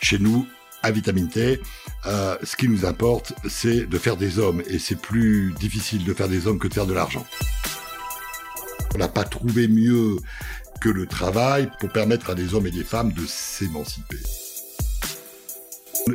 [0.00, 0.46] Chez nous,
[0.82, 1.60] à Vitamine T,
[2.06, 4.62] euh, ce qui nous importe, c'est de faire des hommes.
[4.66, 7.24] Et c'est plus difficile de faire des hommes que de faire de l'argent.
[8.94, 10.16] On n'a pas trouvé mieux
[10.80, 14.18] que le travail pour permettre à des hommes et des femmes de s'émanciper.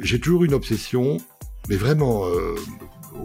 [0.02, 1.18] J'ai toujours une obsession,
[1.70, 2.56] mais vraiment euh,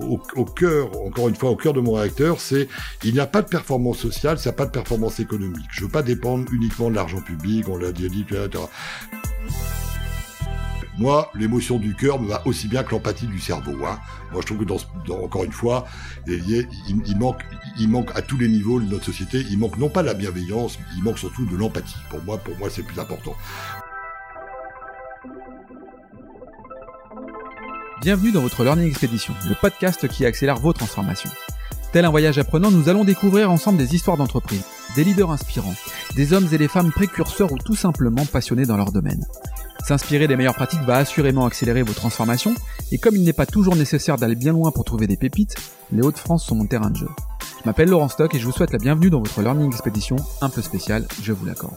[0.02, 2.68] au, cœur, encore une fois, au cœur de mon réacteur, c'est
[3.04, 5.66] il n'y a pas de performance sociale, ça n'y a pas de performance économique.
[5.70, 8.08] Je ne veux pas dépendre uniquement de l'argent public, on l'a dit.
[10.98, 13.86] Moi, l'émotion du cœur me va aussi bien que l'empathie du cerveau.
[13.86, 13.98] Hein.
[14.32, 15.86] Moi, je trouve que, dans, encore une fois,
[16.26, 17.40] il, il, manque,
[17.78, 19.44] il manque à tous les niveaux de notre société.
[19.50, 21.96] Il manque non pas de la bienveillance, il manque surtout de l'empathie.
[22.10, 23.34] Pour moi, pour moi, c'est plus important.
[28.00, 31.28] Bienvenue dans votre Learning Expedition, le podcast qui accélère vos transformations.
[31.92, 34.64] Tel un voyage apprenant, nous allons découvrir ensemble des histoires d'entreprise,
[34.96, 35.74] des leaders inspirants,
[36.16, 39.26] des hommes et des femmes précurseurs ou tout simplement passionnés dans leur domaine.
[39.86, 42.54] S'inspirer des meilleures pratiques va assurément accélérer vos transformations,
[42.90, 45.56] et comme il n'est pas toujours nécessaire d'aller bien loin pour trouver des pépites,
[45.92, 47.08] les Hauts-de-France sont mon terrain de jeu.
[47.62, 50.48] Je m'appelle Laurent Stock et je vous souhaite la bienvenue dans votre Learning Expedition un
[50.48, 51.76] peu spéciale, je vous l'accorde.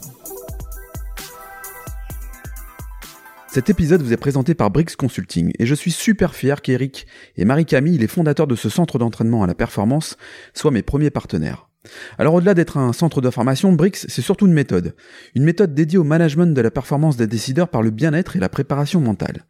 [3.54, 7.06] Cet épisode vous est présenté par Brix Consulting et je suis super fier qu'Eric
[7.38, 10.18] et Marie-Camille, les fondateurs de ce centre d'entraînement à la performance,
[10.56, 11.70] soient mes premiers partenaires.
[12.18, 14.96] Alors au-delà d'être un centre de formation, BRICS, c'est surtout une méthode.
[15.36, 18.50] Une méthode dédiée au management de la performance des décideurs par le bien-être et la
[18.50, 19.46] préparation mentale.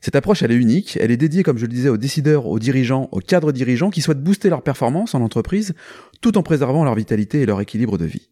[0.00, 2.58] Cette approche, elle est unique, elle est dédiée, comme je le disais, aux décideurs, aux
[2.58, 5.74] dirigeants, aux cadres dirigeants qui souhaitent booster leur performance en entreprise
[6.22, 8.30] tout en préservant leur vitalité et leur équilibre de vie.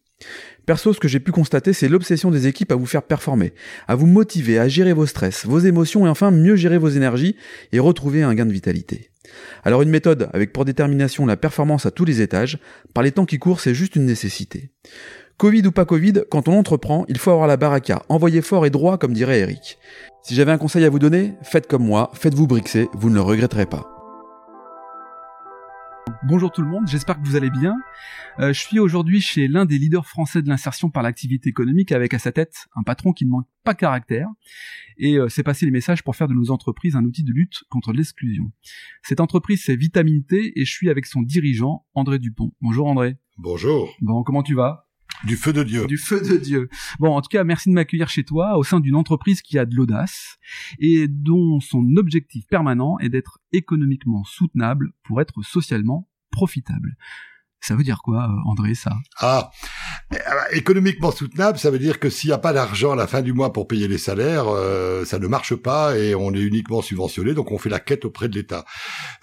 [0.65, 3.53] Perso, ce que j'ai pu constater, c'est l'obsession des équipes à vous faire performer,
[3.87, 7.35] à vous motiver, à gérer vos stress, vos émotions et enfin mieux gérer vos énergies
[7.73, 9.09] et retrouver un gain de vitalité.
[9.63, 12.59] Alors une méthode avec pour détermination la performance à tous les étages,
[12.93, 14.69] par les temps qui courent, c'est juste une nécessité.
[15.37, 18.69] Covid ou pas Covid, quand on entreprend, il faut avoir la baraka, envoyer fort et
[18.69, 19.77] droit comme dirait Eric.
[20.23, 23.21] Si j'avais un conseil à vous donner, faites comme moi, faites-vous brixer, vous ne le
[23.21, 23.92] regretterez pas.
[26.25, 27.75] Bonjour tout le monde, j'espère que vous allez bien.
[28.39, 32.13] Euh, je suis aujourd'hui chez l'un des leaders français de l'insertion par l'activité économique avec
[32.13, 34.27] à sa tête un patron qui ne manque pas caractère
[34.97, 37.63] et euh, c'est passer les messages pour faire de nos entreprises un outil de lutte
[37.69, 38.51] contre l'exclusion.
[39.01, 42.53] Cette entreprise c'est Vitamine T et je suis avec son dirigeant André Dupont.
[42.61, 43.17] Bonjour André.
[43.37, 43.93] Bonjour.
[44.01, 44.87] Bon, comment tu vas?
[45.23, 45.85] Du feu de Dieu.
[45.87, 46.69] Du feu de Dieu.
[46.99, 49.65] Bon, en tout cas, merci de m'accueillir chez toi au sein d'une entreprise qui a
[49.65, 50.37] de l'audace
[50.79, 56.97] et dont son objectif permanent est d'être économiquement soutenable pour être socialement profitable.
[57.63, 58.91] Ça veut dire quoi, euh, André, ça?
[59.19, 59.49] Ah,
[60.51, 63.31] économiquement soutenable, ça veut dire que s'il n'y a pas d'argent à la fin du
[63.31, 67.33] mois pour payer les salaires, euh, ça ne marche pas et on est uniquement subventionné,
[67.33, 68.65] donc on fait la quête auprès de l'État.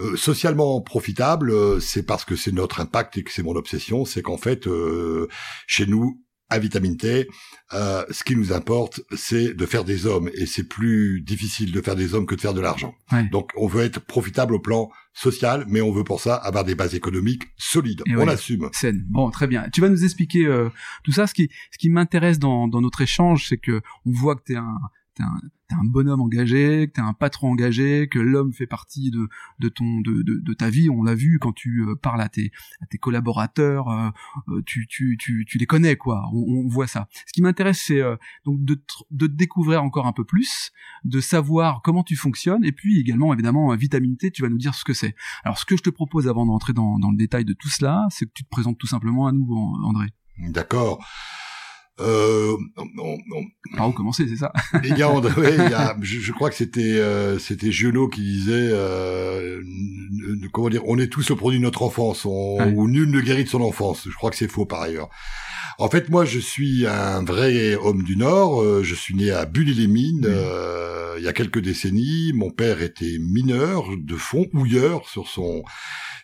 [0.00, 4.22] Euh, socialement profitable, c'est parce que c'est notre impact et que c'est mon obsession, c'est
[4.22, 4.66] qu'en fait,
[5.66, 7.28] chez nous, à Vitamine T,
[7.72, 10.28] euh, ce qui nous importe, c'est de faire des hommes.
[10.34, 12.94] Et c'est plus difficile de faire des hommes que de faire de l'argent.
[13.30, 16.74] Donc on veut être profitable au plan social, mais on veut pour ça avoir des
[16.74, 18.02] bases économiques solides.
[18.16, 18.68] on assume.
[18.72, 19.04] Saine.
[19.08, 19.68] Bon, très bien.
[19.72, 20.68] Tu vas nous expliquer euh,
[21.04, 21.26] tout ça.
[21.26, 24.52] Ce qui, ce qui m'intéresse dans, dans notre échange, c'est que on voit que tu
[24.54, 24.78] es un
[25.14, 29.28] t'es un, bonhomme engagé, que t'es un patron engagé, que l'homme fait partie de,
[29.58, 30.90] de ton de, de, ta vie.
[30.90, 34.10] On l'a vu quand tu euh, parles à tes, à tes collaborateurs, euh,
[34.48, 36.28] euh, tu, tu, tu, tu les connais quoi.
[36.32, 37.08] On, on voit ça.
[37.26, 38.00] Ce qui m'intéresse, c'est
[38.44, 40.72] donc de, de te découvrir encore un peu plus,
[41.04, 44.30] de savoir comment tu fonctionnes, et puis également évidemment vitamine T.
[44.30, 45.14] Tu vas nous dire ce que c'est.
[45.44, 48.06] Alors ce que je te propose avant d'entrer dans, dans le détail de tout cela,
[48.10, 49.46] c'est que tu te présentes tout simplement à nous,
[49.82, 50.08] André.
[50.38, 51.04] D'accord.
[52.00, 52.56] Euh,
[53.76, 54.52] Par où commencer, c'est ça?
[54.84, 59.60] Il y a, je, je, crois que c'était euh, c'était Giono qui disait euh,
[60.52, 63.44] comment dire, on est tous le produit de notre enfance, on, ou nul ne guérit
[63.44, 64.08] de son enfance.
[64.08, 65.10] Je crois que c'est faux par ailleurs.
[65.80, 68.60] En fait, moi, je suis un vrai homme du Nord.
[68.60, 72.32] Euh, je suis né à Bully-les-Mines euh, il y a quelques décennies.
[72.34, 75.62] Mon père était mineur de fond, houilleur sur son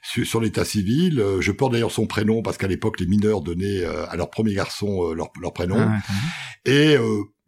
[0.02, 1.20] sur, l'état civil.
[1.20, 4.52] Euh, je porte d'ailleurs son prénom parce qu'à l'époque, les mineurs donnaient à leur premier
[4.52, 5.78] garçon leur, leur, prénom.
[5.78, 6.02] Ah,
[6.66, 6.98] et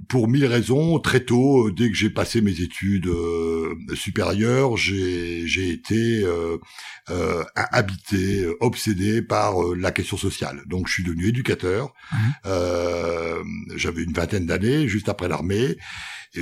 [0.07, 3.11] pour mille raisons, très tôt, dès que j'ai passé mes études
[3.95, 6.25] supérieures, j'ai été
[7.55, 10.63] habité, obsédé par la question sociale.
[10.67, 11.93] Donc, je suis devenu éducateur.
[12.45, 15.77] J'avais une vingtaine d'années, juste après l'armée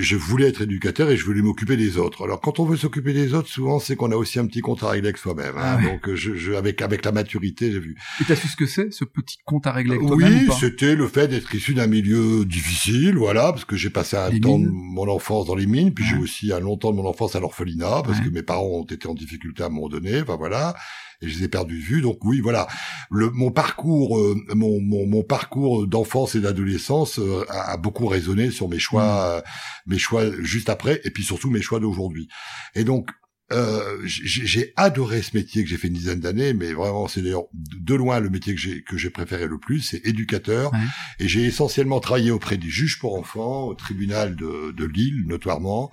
[0.03, 2.25] je voulais être éducateur et je voulais m'occuper des autres.
[2.25, 4.83] Alors quand on veut s'occuper des autres, souvent c'est qu'on a aussi un petit compte
[4.83, 5.57] à régler avec soi-même.
[5.57, 5.79] Hein.
[5.79, 7.97] Ah Donc je, je, avec avec la maturité, j'ai vu.
[8.21, 10.97] Et as su ce que c'est, ce petit compte à régler avec toi-même Oui, c'était
[10.97, 14.59] le fait d'être issu d'un milieu difficile, voilà, voilà, parce que j'ai passé un temps
[14.59, 17.37] de mon enfance dans les mines, puis j'ai aussi un long temps de mon enfance
[17.37, 20.37] à l'orphelinat, parce que mes parents ont été en difficulté à un moment donné, enfin
[20.37, 20.75] voilà,
[21.23, 22.01] et je les ai perdus de vue.
[22.01, 22.67] Donc oui, voilà,
[23.11, 28.51] le, mon parcours, euh, mon, mon, mon, parcours d'enfance et d'adolescence euh, a, beaucoup résonné
[28.51, 29.39] sur mes choix, mmh.
[29.39, 29.41] euh,
[29.87, 32.29] mes choix juste après, et puis surtout mes choix d'aujourd'hui.
[32.75, 33.11] Et donc
[33.53, 37.45] euh, j'ai adoré ce métier que j'ai fait une dizaine d'années, mais vraiment c'est d'ailleurs
[37.53, 40.73] de loin le métier que j'ai que j'ai préféré le plus, c'est éducateur.
[41.21, 45.91] Et j'ai essentiellement travaillé auprès des juges pour enfants, au tribunal de, de Lille notoirement,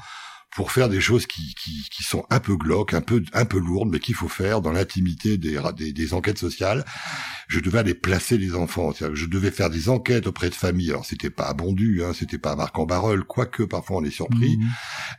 [0.55, 3.57] pour faire des choses qui, qui, qui, sont un peu glauques, un peu un peu
[3.57, 6.85] lourdes, mais qu'il faut faire dans l'intimité des, des, des, enquêtes sociales.
[7.47, 10.91] Je devais aller placer les enfants, je devais faire des enquêtes auprès de familles.
[10.91, 14.11] Alors c'était pas abondu, hein, c'était pas à marc en barreul, quoique parfois on est
[14.11, 14.69] surpris mmh.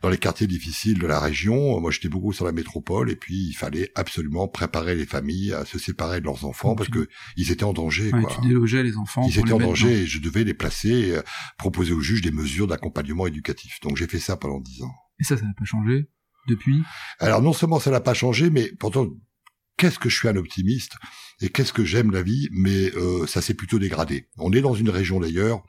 [0.02, 1.80] dans les quartiers difficiles de la région.
[1.80, 5.64] Moi j'étais beaucoup sur la métropole et puis il fallait absolument préparer les familles à
[5.64, 8.12] se séparer de leurs enfants parce que ils étaient en danger.
[8.12, 9.26] Ouais, Tu délogeais les enfants.
[9.28, 11.22] Ils étaient en danger et je devais les placer, euh,
[11.58, 13.80] proposer aux juges des mesures d'accompagnement éducatif.
[13.82, 14.94] Donc j'ai fait ça pendant dix ans.
[15.20, 16.08] Et ça, ça n'a pas changé
[16.48, 16.82] depuis
[17.20, 19.08] Alors non seulement ça n'a pas changé, mais pourtant,
[19.76, 20.96] qu'est-ce que je suis un optimiste
[21.40, 24.28] et qu'est-ce que j'aime la vie, mais euh, ça s'est plutôt dégradé.
[24.38, 25.62] On est dans une région d'ailleurs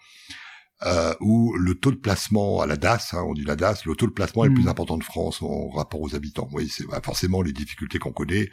[0.83, 3.95] euh, où le taux de placement à la DAS, hein, on dit la DAS, le
[3.95, 4.69] taux de placement est le plus mm.
[4.69, 6.49] important de France en rapport aux habitants.
[6.51, 8.49] Oui, c'est bah, forcément les difficultés qu'on connaît,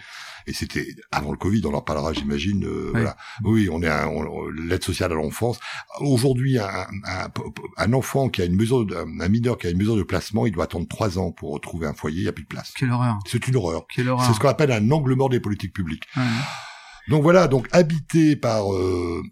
[0.47, 2.65] et c'était avant le Covid, on en parlera, j'imagine.
[2.65, 3.17] Euh, voilà.
[3.43, 3.91] Oui, on est
[4.69, 5.59] l'aide sociale à l'enfance.
[6.01, 6.87] Aujourd'hui, un,
[7.77, 10.53] un, enfant qui a une mesure, un mineur qui a une mesure de placement, il
[10.53, 12.73] doit attendre trois ans pour retrouver un foyer, il n'y a plus de place.
[12.77, 13.87] Quelle horreur C'est une horreur.
[13.93, 14.27] Quelle horreur.
[14.27, 16.05] C'est ce qu'on appelle un angle mort des politiques publiques.
[17.09, 19.23] Donc voilà, donc habité par euh,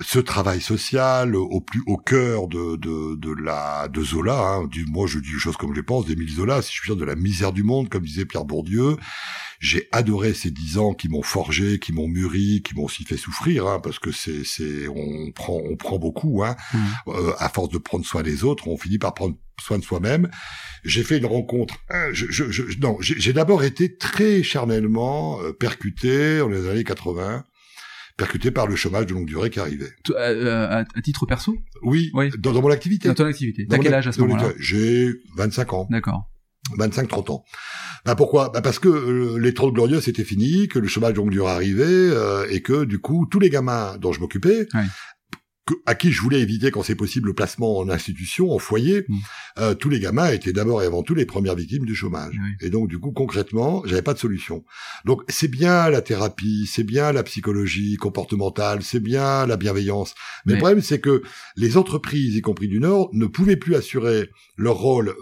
[0.00, 4.86] ce travail social au plus au cœur de de, de la de Zola hein, du,
[4.86, 6.62] moi je dis les choses comme je les pense d'Émile Zola.
[6.62, 8.96] Si je veux dire de la misère du monde comme disait Pierre Bourdieu
[9.60, 13.18] j'ai adoré ces dix ans qui m'ont forgé qui m'ont mûri qui m'ont aussi fait
[13.18, 16.56] souffrir hein, parce que c'est c'est on prend on prend beaucoup hein.
[16.72, 16.78] Mmh.
[17.08, 20.28] euh, à force de prendre soin des autres on finit par prendre soin de soi-même.
[20.84, 25.52] J'ai fait une rencontre hein, je, je, je non j'ai d'abord été très charnellement euh,
[25.52, 27.44] percuté dans les années 80
[28.16, 29.92] percuté par le chômage de longue durée qui arrivait.
[30.10, 31.56] Euh, euh, à, titre perso?
[31.82, 32.30] Oui, oui.
[32.38, 33.08] Dans, mon activité.
[33.08, 33.66] Dans ton activité.
[33.68, 34.52] T'as quel âge à ce moment-là?
[34.58, 35.86] J'ai 25 ans.
[35.90, 36.28] D'accord.
[36.78, 37.44] 25-30 ans.
[38.04, 38.50] Bah pourquoi?
[38.50, 41.50] Bah Parce que euh, les Trente Glorieux c'était fini, que le chômage de longue durée
[41.50, 42.10] arrivait,
[42.50, 44.68] et que du coup tous les gamins dont je m'occupais
[45.86, 49.18] à qui je voulais éviter, quand c'est possible, le placement en institution, en foyer, mm.
[49.58, 52.34] euh, tous les gamins étaient d'abord et avant tout les premières victimes du chômage.
[52.60, 54.64] Et donc, du coup, concrètement, j'avais pas de solution.
[55.04, 60.14] Donc, c'est bien la thérapie, c'est bien la psychologie comportementale, c'est bien la bienveillance.
[60.46, 61.22] Mais, le problème, c'est que
[61.56, 65.14] les entreprises, y compris du Nord, ne pouvaient plus assurer leur rôle euh,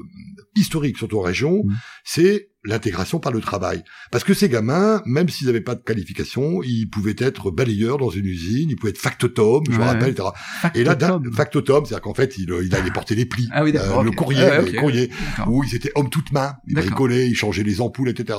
[0.56, 1.64] historique, surtout en région.
[1.64, 1.74] Mm.
[2.04, 3.82] C'est l'intégration par le travail.
[4.10, 8.10] Parce que ces gamins, même s'ils n'avaient pas de qualification, ils pouvaient être balayeurs dans
[8.10, 10.28] une usine, ils pouvaient être factotum, je me rappelle, etc.
[10.74, 10.96] Et là,
[11.34, 14.42] factotum, c'est-à-dire qu'en fait, il, il allait porter les plis, ah oui, euh, le courrier,
[14.42, 15.10] ah le courrier,
[15.46, 18.38] où ils étaient hommes toutes mains, ils bricolaient, ils changeaient les ampoules, etc.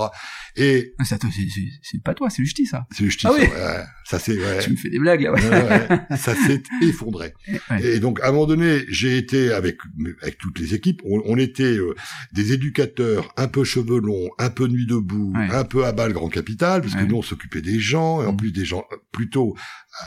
[0.55, 2.87] Et ah, c'est pas toi, c'est justice ça.
[2.91, 3.29] C'est justice.
[3.29, 3.45] Ah oui.
[3.45, 3.83] ouais.
[4.05, 4.37] Ça c'est.
[4.37, 4.59] Ouais.
[4.61, 5.31] Tu me fais des blagues là.
[5.31, 6.17] Ouais.
[6.17, 7.33] ça s'est effondré.
[7.83, 9.77] Et donc à un moment donné, j'ai été avec
[10.21, 11.01] avec toutes les équipes.
[11.05, 11.95] On, on était euh,
[12.33, 16.29] des éducateurs un peu chevelons, un peu nuit debout, un peu à bas le grand
[16.29, 18.37] capital, parce que nous on s'occupait des gens et en mm.
[18.37, 19.55] plus des gens euh, plutôt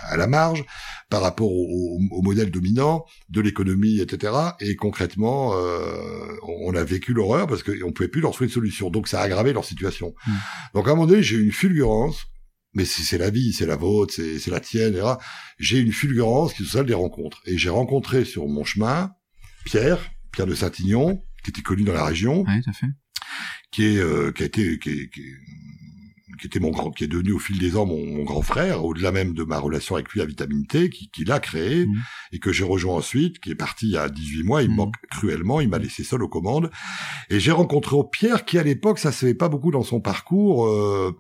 [0.08, 0.64] à la marge
[1.10, 4.32] par rapport au, au, modèle dominant de l'économie, etc.
[4.60, 5.96] Et concrètement, euh,
[6.66, 8.90] on a vécu l'horreur parce qu'on pouvait plus leur trouver une solution.
[8.90, 10.14] Donc ça a aggravé leur situation.
[10.26, 10.32] Mm.
[10.74, 12.26] Donc à un moment donné, j'ai eu une fulgurance
[12.76, 15.12] mais c'est la vie, c'est la vôtre, c'est la tienne, etc.
[15.58, 17.40] J'ai une fulgurance qui sont celle des rencontres.
[17.46, 19.12] Et j'ai rencontré sur mon chemin
[19.64, 19.98] Pierre,
[20.32, 22.86] Pierre de Saint-Ignon, qui était connu dans la région, oui, tout à fait.
[23.74, 25.22] Qui est euh, qui a été qui, qui,
[26.38, 29.10] qui était mon grand, qui est devenu au fil des ans mon, grand frère, au-delà
[29.10, 31.94] même de ma relation avec lui à Vitamine T, qui, qui l'a créé mmh.
[32.32, 34.62] et que j'ai rejoint ensuite, qui est parti il y a 18 mois.
[34.62, 34.76] Il me mmh.
[34.76, 36.70] manque cruellement, il m'a laissé seul aux commandes.
[37.30, 40.66] Et j'ai rencontré Pierre, qui à l'époque, ça se fait pas beaucoup dans son parcours,
[40.66, 41.18] euh,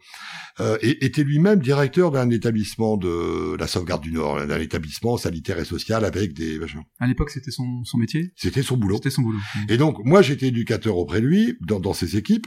[0.60, 5.64] euh, était lui-même directeur d'un établissement de la sauvegarde du Nord, d'un établissement sanitaire et
[5.64, 6.60] social avec des.
[7.00, 8.32] À l'époque, c'était son, son métier.
[8.36, 8.96] C'était son boulot.
[8.96, 9.38] C'était son boulot.
[9.68, 12.46] Et donc, moi, j'étais éducateur auprès de lui dans, dans ses équipes,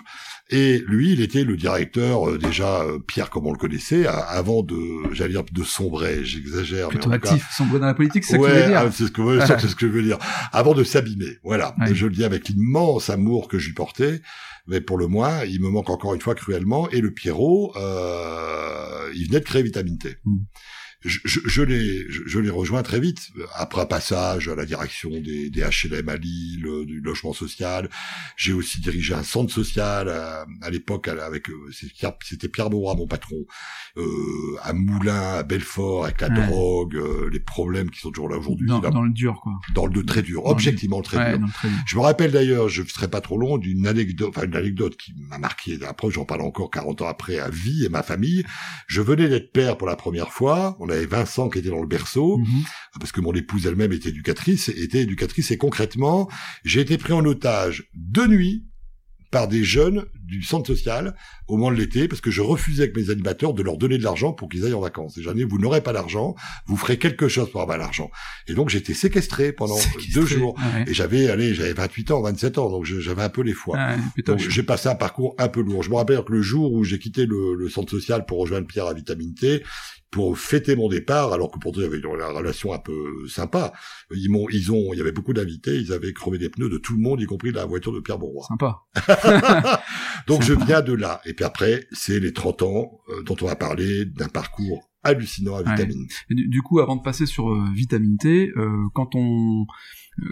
[0.49, 4.63] et lui, il était le directeur euh, déjà euh, Pierre comme on le connaissait avant
[4.63, 4.77] de,
[5.11, 6.87] j'allais dire de sombrer, j'exagère.
[6.87, 8.79] Plutôt actif, sombrer dans la politique, c'est ouais, ce que je veux dire.
[8.79, 10.17] Ah, c'est ce que, c'est ce que je veux dire.
[10.53, 11.75] Avant de s'abîmer, voilà.
[11.91, 14.21] Je le dis avec l'immense amour que j'y portais
[14.67, 16.89] mais pour le moins, il me manque encore une fois cruellement.
[16.89, 20.17] Et le Pierrot, euh, il venait de créer Vitamine T.
[20.25, 20.37] Mm.
[21.05, 23.29] Je, je, je l'ai rejoint très vite.
[23.55, 27.89] Après un passage à la direction des, des HLM à Lille du logement social
[28.35, 33.07] j'ai aussi dirigé un centre social à, à l'époque avec euh, c'était Pierre Beauroy mon
[33.07, 33.45] patron
[33.97, 34.03] euh,
[34.61, 38.67] à Moulins à Belfort avec la drogue euh, les problèmes qui sont toujours là aujourd'hui
[38.67, 39.53] dans, dans, le dur quoi.
[39.73, 41.47] Dans le très dur objectivement le, très, dur.
[41.53, 41.77] très dur.
[41.85, 44.97] Je me rappelle d'ailleurs je ne serai pas trop long d'une anecdote enfin une anecdote
[44.97, 48.45] qui m'a marqué après j'en parle encore 40 ans après à vie et ma famille.
[48.87, 51.87] Je venais d'être père pour la première fois on avait Vincent qui était dans le
[51.87, 52.63] berceau, mhm.
[52.99, 56.29] parce que mon épouse elle-même était éducatrice, était éducatrice, et concrètement,
[56.63, 58.67] j'ai été pris en otage de nuit
[59.31, 61.15] par des jeunes du centre social
[61.47, 64.03] au moment de l'été, parce que je refusais avec mes animateurs de leur donner de
[64.03, 65.17] l'argent pour qu'ils aillent en vacances.
[65.17, 68.09] Et j'en ai, vous n'aurez pas d'argent, vous ferez quelque chose pour avoir l'argent.
[68.47, 69.77] Et donc j'étais séquestré pendant
[70.13, 70.57] deux jours.
[70.85, 73.77] Et j'avais, allez, j'avais 28 ans, 27 ans, donc j'avais un peu les foies.
[74.25, 75.83] Donc j'ai passé un parcours un peu lourd.
[75.83, 78.67] Je me rappelle que le jour où j'ai quitté le, le centre social pour rejoindre
[78.67, 79.63] Pierre à Vitamine T,
[80.11, 83.73] pour fêter mon départ, alors que pourtant il y avait une relation un peu sympa.
[84.11, 86.77] Ils m'ont, ils ont, il y avait beaucoup d'invités, ils avaient crevé des pneus de
[86.77, 88.45] tout le monde, y compris la voiture de Pierre Bourrois.
[88.47, 88.83] Sympa.
[90.27, 91.21] Donc je viens de là.
[91.25, 95.55] Et puis après, c'est les 30 ans euh, dont on va parler d'un parcours hallucinant
[95.55, 96.07] à Vitamine.
[96.29, 99.65] Du, coup, avant de passer sur euh, Vitamine T, euh, quand on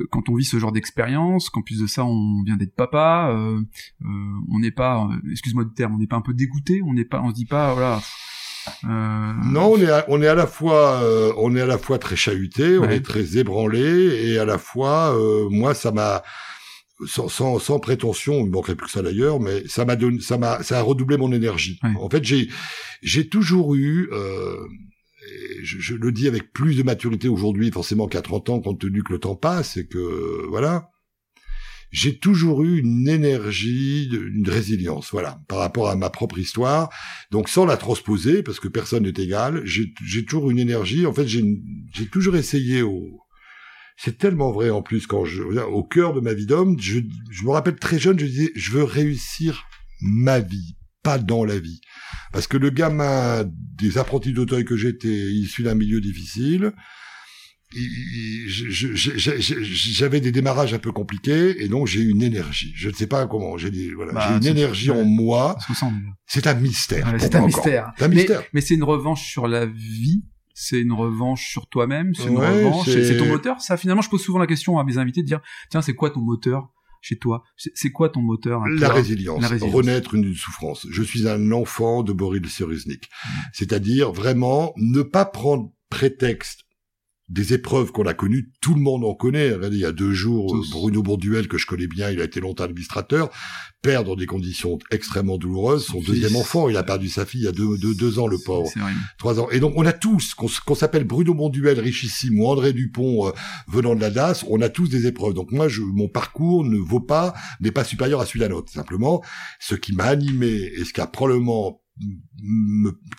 [0.10, 3.38] quand on vit ce genre d'expérience, qu'en plus de ça on vient d'être papa,
[4.02, 7.22] on n'est pas, excuse-moi du terme, on n'est pas un peu dégoûté, on n'est pas,
[7.22, 8.02] on se dit pas voilà
[8.84, 12.00] non, on est à, on est à la fois euh, on est à la fois
[12.00, 16.24] très chahuté, on est très ébranlé et à la fois euh, moi ça m'a
[17.06, 20.38] sans, sans, sans, prétention, il manquerait plus que ça d'ailleurs, mais ça m'a donné ça
[20.38, 21.80] m'a ça a redoublé mon énergie.
[22.00, 22.50] En fait, j'ai
[23.02, 24.10] j'ai toujours eu
[25.64, 29.04] je, je, le dis avec plus de maturité aujourd'hui, forcément qu'à 30 ans, compte tenu
[29.04, 30.90] que le temps passe et que voilà,
[31.92, 36.90] j'ai toujours eu une énergie, une résilience, voilà, par rapport à ma propre histoire.
[37.32, 41.06] Donc sans la transposer, parce que personne n'est égal, j'ai toujours une énergie.
[41.06, 43.22] En fait, j'ai toujours essayé au,
[43.98, 47.00] c'est tellement vrai en plus quand je au cœur de ma vie d'homme, je,
[47.32, 49.64] je me rappelle très jeune, je disais je veux réussir
[50.02, 51.80] ma vie, pas dans la vie.
[52.34, 56.74] Parce que le gamin des apprentis d'auteuil que j'étais, issu d'un milieu difficile,
[59.94, 62.74] j'avais des démarrages un peu compliqués et donc j'ai une énergie.
[62.76, 63.58] Je ne sais pas comment.
[63.58, 65.58] J'ai voilà, bah, une énergie en moi.
[66.26, 67.14] C'est un mystère.
[67.20, 67.92] c'est un mystère.
[68.00, 68.44] Un mystère.
[68.54, 70.24] Mais, c'est une revanche sur la vie.
[70.54, 72.14] C'est une revanche sur toi-même.
[72.16, 72.86] C'est une revanche.
[72.90, 73.60] C'est ton moteur.
[73.62, 76.12] Ça, finalement, je pose souvent la question à mes invités de dire, tiens, c'est quoi
[76.12, 76.70] ton moteur
[77.02, 77.44] chez toi?
[77.58, 80.88] C'est quoi ton moteur la résilience, la résilience, renaître une souffrance.
[80.90, 83.04] Je suis un enfant de Boris Cyrusnik.
[83.04, 83.30] Mmh.
[83.54, 86.65] C'est-à-dire vraiment ne pas prendre prétexte
[87.28, 89.52] des épreuves qu'on a connues, tout le monde en connaît.
[89.72, 92.66] il y a deux jours, Bruno Bourduel, que je connais bien, il a été longtemps
[92.66, 93.32] administrateur,
[93.82, 96.70] perd dans des conditions extrêmement douloureuses son deuxième enfant.
[96.70, 98.72] Il a perdu sa fille il y a deux, deux, ans, le pauvre.
[99.18, 99.50] Trois ans.
[99.50, 103.32] Et donc, on a tous, qu'on s'appelle Bruno Bonduel, richissime, ou André Dupont, euh,
[103.68, 105.34] venant de la DAS, on a tous des épreuves.
[105.34, 108.72] Donc moi, je, mon parcours ne vaut pas, n'est pas supérieur à celui d'un autre.
[108.72, 109.24] Simplement,
[109.60, 111.82] ce qui m'a animé et ce qui a probablement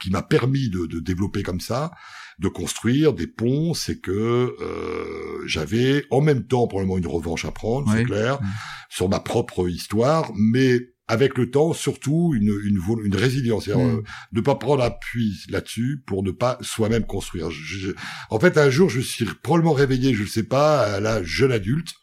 [0.03, 1.93] qui m'a permis de, de développer comme ça,
[2.39, 4.11] de construire des ponts, c'est que
[4.61, 8.39] euh, j'avais en même temps probablement une revanche à prendre, c'est clair,
[8.91, 14.03] sur ma propre histoire, mais avec le temps, surtout une, une, une résilience, cest mm.
[14.37, 17.49] euh, pas prendre appui là-dessus pour ne pas soi-même construire.
[18.31, 21.53] en fait, un jour, je suis probablement réveillé, je ne sais pas, à la jeune
[21.53, 21.95] adulte,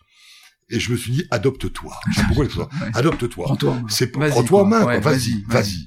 [0.70, 1.93] et je me suis dit adopte-toi.
[2.93, 3.46] Adopte-toi.
[3.46, 3.82] Prends-toi.
[3.89, 5.00] C'est prends-toi en main.
[5.00, 5.86] vas-y, vas-y.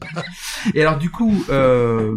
[0.74, 2.16] et alors du coup, euh,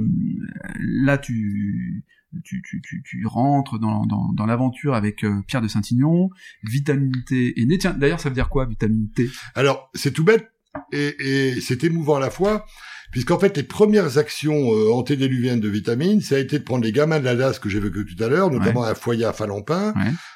[0.79, 2.03] là tu
[2.43, 6.29] tu, tu, tu, tu rentres dans, dans, dans l'aventure avec euh, Pierre de Saint-Ignon,
[6.63, 7.77] vitamine T est né.
[7.77, 9.27] Tiens, d'ailleurs, ça veut dire quoi, vitamine T?
[9.55, 10.47] Alors, c'est tout bête
[10.91, 12.65] et, et c'est émouvant à la fois
[13.11, 16.91] puisqu'en fait les premières actions euh, antédiluviennes de vitamines, ça a été de prendre les
[16.91, 19.93] gamins de la DAS que j'évoquais tout à l'heure, notamment un foyer à Falampin,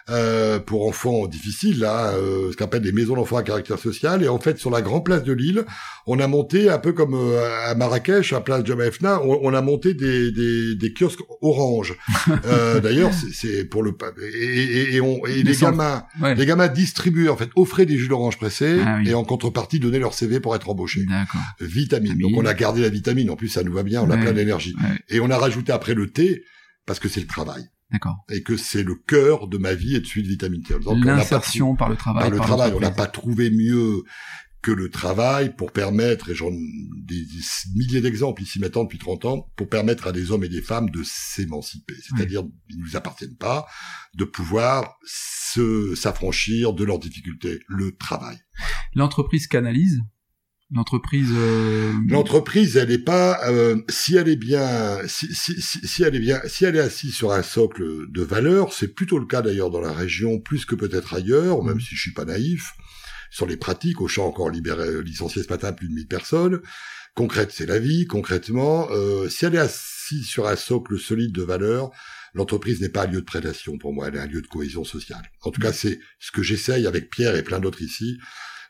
[0.09, 4.23] euh, pour enfants difficiles, là, euh, ce qu'on appelle des maisons d'enfants à caractère social,
[4.23, 5.65] et en fait sur la grande place de Lille,
[6.05, 9.61] on a monté un peu comme euh, à Marrakech, à place de on, on, a
[9.61, 11.95] monté des, des, des kiosques orange.
[12.45, 16.03] euh, D'ailleurs, c'est pour le et, et, et, on, et les gamins,
[16.35, 19.99] les gamins distribuaient en fait offraient des jus d'orange pressés ah et en contrepartie donnaient
[19.99, 21.05] leur CV pour être embauchés.
[21.61, 22.17] Vitamine.
[22.17, 23.29] Donc on a garder la vitamine.
[23.29, 24.75] En plus, ça nous va bien, on a plein d'énergie.
[25.09, 26.43] Et on a rajouté après le thé
[26.85, 27.63] parce que c'est le travail.
[27.91, 28.25] D'accord.
[28.31, 30.73] Et que c'est le cœur de ma vie et de suite vitamine T.
[31.03, 32.23] L'insertion par le travail.
[32.23, 32.73] Par le travail.
[32.75, 34.03] On n'a pas trouvé mieux
[34.63, 37.25] que le travail pour permettre, et j'en des,
[37.75, 40.89] milliers d'exemples ici maintenant depuis 30 ans, pour permettre à des hommes et des femmes
[40.89, 41.95] de s'émanciper.
[42.01, 43.67] C'est-à-dire, ils ne nous appartiennent pas,
[44.15, 48.37] de pouvoir se, s'affranchir de leurs difficultés, le travail.
[48.95, 50.01] L'entreprise canalise
[50.73, 51.29] L'entreprise.
[51.35, 53.47] Euh, L'entreprise, elle n'est pas.
[53.47, 57.13] Euh, si elle est bien, si, si, si, elle est bien, si elle est assise
[57.13, 60.73] sur un socle de valeur, c'est plutôt le cas d'ailleurs dans la région, plus que
[60.73, 62.73] peut-être ailleurs, même si je suis pas naïf.
[63.29, 66.61] Sur les pratiques, au champ encore libéré, licencié ce matin plus de 1000 personnes.
[67.15, 68.05] Concrète, c'est la vie.
[68.05, 71.91] Concrètement, euh, si elle est assise sur un socle solide de valeur,
[72.33, 74.83] l'entreprise n'est pas un lieu de prédation pour moi, elle est un lieu de cohésion
[74.83, 75.23] sociale.
[75.41, 78.17] En tout cas, c'est ce que j'essaye avec Pierre et plein d'autres ici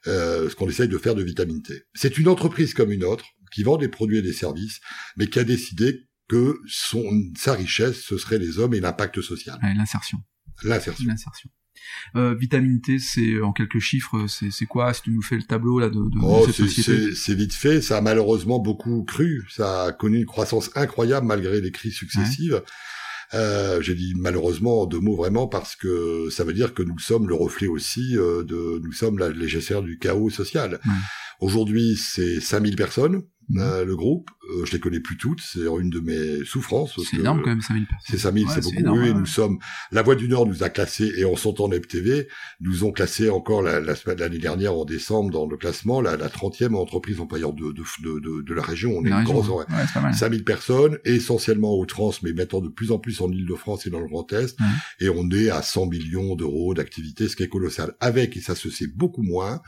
[0.08, 1.84] euh, ce qu'on essaye de faire de Vitamine T.
[1.94, 4.80] C'est une entreprise comme une autre qui vend des produits et des services,
[5.16, 7.04] mais qui a décidé que son,
[7.38, 9.60] sa richesse, ce serait les hommes et l'impact social.
[9.62, 10.20] l'insertion.
[10.64, 11.06] L'insertion.
[11.08, 11.50] L'insertion.
[12.16, 14.94] Euh, vitamine T, c'est en quelques chiffres, c'est quoi?
[14.94, 17.82] Si tu nous fais le tableau là de, de, oh, cette société C'est vite fait.
[17.82, 19.46] Ça a malheureusement beaucoup cru.
[19.50, 22.62] Ça a connu une croissance incroyable malgré les crises successives.
[23.34, 27.28] Euh, J'ai dit malheureusement deux mots vraiment parce que ça veut dire que nous sommes
[27.28, 30.80] le reflet aussi euh, de, nous sommes la, gestionnaires du chaos social.
[31.44, 33.24] Aujourd'hui, c'est 5000 personnes.
[33.50, 33.60] Mhm.
[33.60, 36.98] Euh, le groupe, euh, je les connais plus toutes, c'est une de mes souffrances.
[37.12, 38.08] C'est énorme quand même, 5000 personnes.
[38.10, 38.98] C'est 5000, c'est beaucoup.
[38.98, 39.60] oui, nous sommes,
[39.92, 42.30] la Voix du Nord nous a classé, et on s'entend en TV,
[42.62, 46.16] nous ont classé encore la, la semaine l'année dernière en décembre dans le classement, la,
[46.16, 48.94] la 30e entreprise employeur de, de, de, de, la région.
[48.96, 49.66] On est une grosse, ouais.
[50.14, 54.00] 5000 personnes, essentiellement au trans, mais maintenant de plus en plus en Ile-de-France et dans
[54.00, 54.58] le Grand Est,
[55.02, 57.94] et on est à 100 millions d'euros d'activité, ce qui est colossal.
[58.00, 59.62] Avec, et ça se sait beaucoup moins,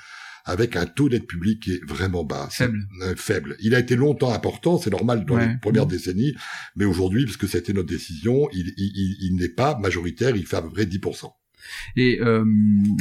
[0.46, 2.48] avec un taux d'aide publique qui est vraiment bas.
[2.52, 2.88] Faible.
[3.02, 3.58] Euh, faible.
[3.60, 6.36] Il a été longtemps important, c'est normal dans les premières décennies,
[6.76, 10.58] mais aujourd'hui, parce que c'était notre décision, il, il, il n'est pas majoritaire, il fait
[10.58, 11.32] à peu près 10%.
[11.96, 12.46] Et euh,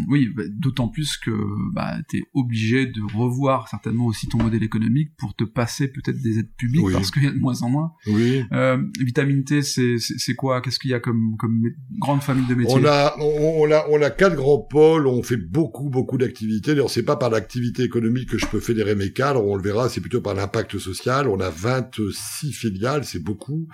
[0.08, 1.30] oui, bah, d'autant plus que
[1.72, 6.20] bah, tu es obligé de revoir certainement aussi ton modèle économique pour te passer peut-être
[6.20, 7.92] des aides publiques parce qu'il y a de moins en moins.
[8.06, 8.44] Oui.
[8.52, 10.60] Euh, vitamine T, c'est quoi?
[10.60, 11.62] Qu'est-ce qu'il y a comme, comme
[11.98, 12.74] grande famille de métiers?
[12.78, 15.06] On a on, a on a quatre grands pôles.
[15.06, 16.74] On fait beaucoup beaucoup d'activités.
[16.74, 19.44] D'ailleurs, c'est pas par l'activité économique que je peux fédérer mes cadres.
[19.44, 21.28] On le verra, c'est plutôt par l'impact social.
[21.28, 23.68] On a 26 filiales, c'est beaucoup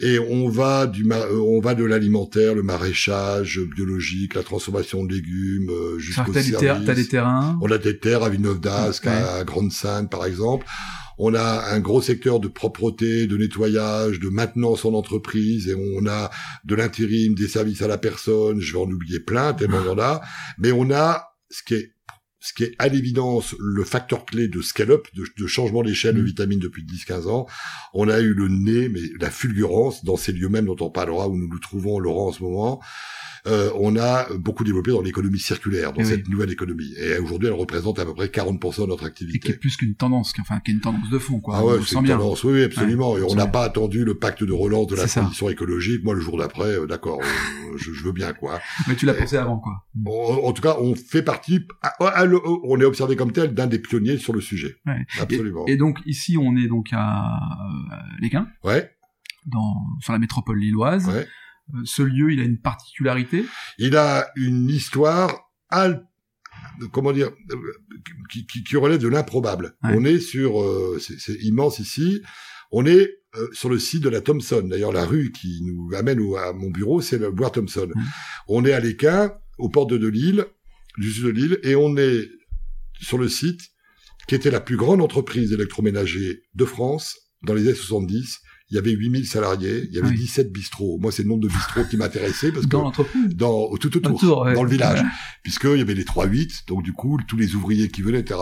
[0.00, 5.14] et on va du euh, on va de l'alimentaire, le maraîchage biologique, la transformation de
[5.14, 6.56] légumes euh, jusqu'au service.
[6.58, 7.58] T'as des terrains?
[7.62, 10.66] On a des terres à Villeneuve d'Ascq, à Grande-Sainte par exemple.
[11.16, 16.06] On a un gros secteur de propreté, de nettoyage, de maintenance en entreprise, et on
[16.08, 16.30] a
[16.64, 18.60] de l'intérim, des services à la personne.
[18.60, 20.22] Je vais en oublier plein, tellement il y en a.
[20.58, 21.93] Mais on a ce qui est
[22.44, 26.26] ce qui est à l'évidence le facteur clé de scale-up, de, changement d'échelle de mm.
[26.26, 27.46] vitamine depuis 10-15 ans.
[27.94, 31.26] On a eu le nez, mais la fulgurance dans ces lieux mêmes dont on parlera,
[31.26, 32.82] où nous nous trouvons, Laurent, en ce moment,
[33.46, 36.94] euh, on a beaucoup développé dans l'économie circulaire, dans eh cette nouvelle économie.
[36.98, 39.36] Et aujourd'hui, elle représente à peu près 40% de notre activité.
[39.36, 41.56] Et qui est plus qu'une tendance, enfin, qui est une tendance de fond, quoi.
[41.58, 43.18] Ah ouais, c'est une tendance, oui, absolument.
[43.18, 46.02] et on n'a pas attendu le pacte de relance de la transition écologique.
[46.04, 48.60] Moi, le jour d'après, euh, d'accord, euh, je, veux bien, quoi.
[48.88, 49.84] Mais tu l'as pensé avant, quoi.
[50.06, 51.66] En, tout cas, on fait partie,
[52.44, 54.76] on est observé comme tel d'un des pionniers sur le sujet.
[55.20, 55.66] Absolument.
[55.66, 57.40] Et, donc, ici, on est donc à,
[58.20, 58.48] Léquin.
[58.62, 58.90] Ouais.
[59.46, 61.06] Dans, sur la métropole lilloise.
[61.08, 61.26] Ouais.
[61.74, 63.44] Euh, ce lieu, il a une particularité
[63.78, 66.06] Il a une histoire al
[66.92, 67.56] comment dire euh,
[68.30, 69.76] qui, qui, qui relève de l'improbable.
[69.82, 72.22] On est sur euh, c'est immense ici.
[72.70, 73.08] On est
[73.52, 74.62] sur le site de la Thomson.
[74.62, 77.88] D'ailleurs, la rue qui nous amène à mon bureau, c'est le bois Thomson.
[78.48, 80.46] On est à l'Équin, aux portes de Lille,
[80.98, 82.28] du sud de Lille, et on est
[83.00, 83.60] sur le site
[84.28, 88.78] qui était la plus grande entreprise d'électroménager de France dans les années 70 il y
[88.78, 90.98] avait 8000 salariés, il y avait 17 bistrots.
[90.98, 94.44] Moi, c'est le nombre de bistrots qui m'intéressait parce dans que l'entreprise, dans tout autour,
[94.52, 95.00] dans le village,
[95.42, 98.40] puisqu'il y avait les 3-8, donc du coup tous les ouvriers qui venaient, etc.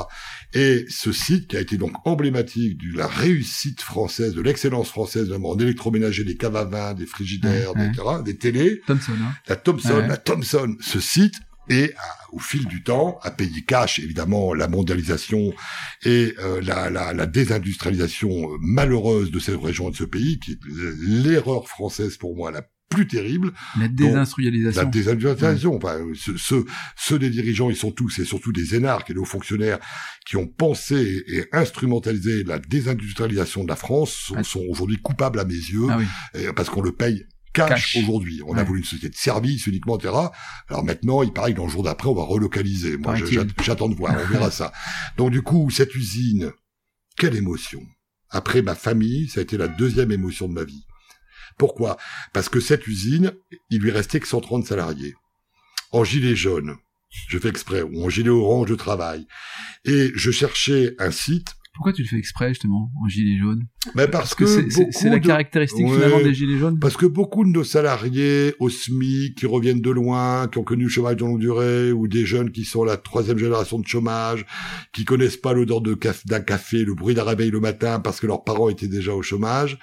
[0.55, 5.29] Et ce site qui a été donc emblématique de la réussite française, de l'excellence française,
[5.29, 9.35] notamment en électroménager, des caves à vin, des frigidaires, etc., des télés, Thomson, hein.
[9.49, 11.35] la Thomson, la Thomson, ce site
[11.69, 11.95] et
[12.33, 15.53] au fil du temps, à payer cash, évidemment, la mondialisation
[16.05, 20.39] et euh, la, la, la, désindustrialisation euh, malheureuse de cette région et de ce pays,
[20.39, 20.59] qui est
[21.01, 23.53] l'erreur française pour moi la plus terrible.
[23.79, 24.83] La désindustrialisation.
[24.83, 25.77] La désindustrialisation.
[25.77, 26.65] Enfin, ceux,
[26.97, 29.79] ceux, des dirigeants, ils sont tous, et surtout des énarques et des hauts fonctionnaires
[30.27, 35.45] qui ont pensé et instrumentalisé la désindustrialisation de la France, sont, sont aujourd'hui coupables à
[35.45, 35.99] mes yeux, ah
[36.55, 38.41] parce qu'on le paye cash, aujourd'hui.
[38.47, 40.15] On a voulu une société de service uniquement, etc.
[40.69, 42.97] Alors maintenant, il paraît que dans le jour d'après, on va relocaliser.
[42.97, 43.17] Moi,
[43.63, 44.73] j'attends de voir, on verra ça.
[45.17, 46.53] Donc du coup, cette usine,
[47.17, 47.83] quelle émotion.
[48.31, 50.85] Après ma famille, ça a été la deuxième émotion de ma vie.
[51.59, 51.99] Pourquoi?
[52.33, 53.33] Parce que cette usine,
[53.71, 55.15] il lui restait que 130 salariés.
[55.91, 56.77] En gilet jaune,
[57.29, 59.27] je fais exprès, ou en gilet orange de travail.
[59.85, 63.67] Et je cherchais un site Pourquoi tu le fais exprès justement en gilet jaune?
[63.95, 66.79] Ben parce, que, c'est la caractéristique finalement des gilets jaunes.
[66.79, 70.85] Parce que beaucoup de nos salariés au SMIC qui reviennent de loin, qui ont connu
[70.85, 74.45] le chômage de longue durée, ou des jeunes qui sont la troisième génération de chômage,
[74.93, 78.45] qui connaissent pas l'odeur d'un café, le bruit d'un réveil le matin parce que leurs
[78.45, 79.79] parents étaient déjà au chômage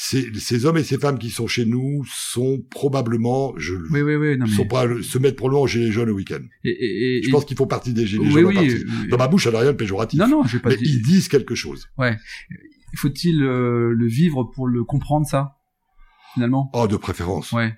[0.00, 4.38] ces, hommes et ces femmes qui sont chez nous sont probablement, je, oui, oui, oui,
[4.38, 6.40] non, sont pas se mettre probablement aux gilets jaunes le week-end.
[6.62, 8.46] Et, je pense qu'ils font partie des gilets jaunes.
[8.46, 10.20] Oui, Dans ma bouche, elle n'a rien de péjoratif.
[10.20, 11.88] Non, non, j'ai pas mais ils disent quelque chose.
[11.98, 12.16] Ouais.
[12.94, 15.56] Faut-il euh, le vivre pour le comprendre ça,
[16.34, 16.70] finalement?
[16.74, 17.50] Oh, de préférence.
[17.50, 17.74] Ouais.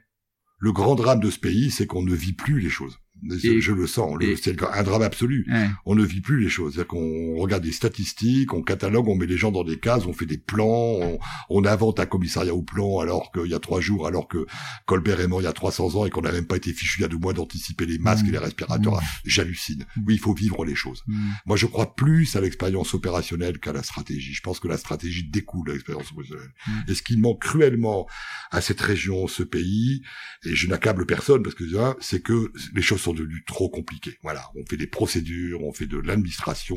[0.59, 3.87] Le grand drame de ce pays, c'est qu'on ne vit plus les choses je le
[3.87, 5.46] sens, c'est un drame absolu.
[5.87, 6.76] On ne vit plus les choses.
[6.76, 10.12] cest qu'on regarde des statistiques, on catalogue, on met les gens dans des cases, on
[10.12, 14.06] fait des plans, on, invente un commissariat au plan alors qu'il y a trois jours,
[14.06, 14.46] alors que
[14.87, 17.00] Colbert est mort il y a 300 ans et qu'on n'a même pas été fichu
[17.00, 19.00] il y a deux mois d'anticiper les masques et les respirateurs.
[19.24, 19.85] J'hallucine.
[20.06, 21.04] Oui, il faut vivre les choses.
[21.46, 24.33] Moi, je crois plus à l'expérience opérationnelle qu'à la stratégie.
[24.33, 26.52] Je pense que la stratégie découle de l'expérience opérationnelle.
[26.88, 28.06] Et ce qui manque cruellement
[28.50, 30.02] à cette région, ce pays,
[30.44, 31.64] et je n'accable personne parce que
[32.00, 34.18] c'est que les choses sont devenus trop compliqués.
[34.23, 36.77] Voilà, on fait des procédures, on fait de l'administration,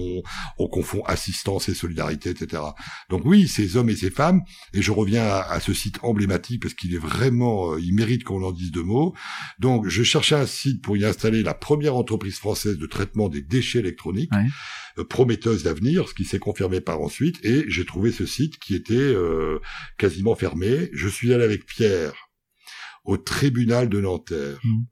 [0.58, 2.62] on confond assistance et solidarité, etc.
[3.10, 4.42] Donc oui, ces hommes et ces femmes,
[4.74, 8.44] et je reviens à, ce site emblématique parce qu'il est vraiment, euh, il mérite qu'on
[8.44, 9.14] en dise deux mots.
[9.60, 13.42] Donc je cherchais un site pour y installer la première entreprise française de traitement des
[13.42, 14.32] déchets électroniques.
[15.00, 18.76] Euh, prometteuse d'avenir, ce qui s'est confirmé par ensuite, et j'ai trouvé ce site qui
[18.76, 19.60] était euh,
[19.98, 20.90] quasiment fermé.
[20.94, 22.14] Je suis allé avec Pierre
[23.04, 24.60] au tribunal de Nanterre.
[24.64, 24.84] Mmh.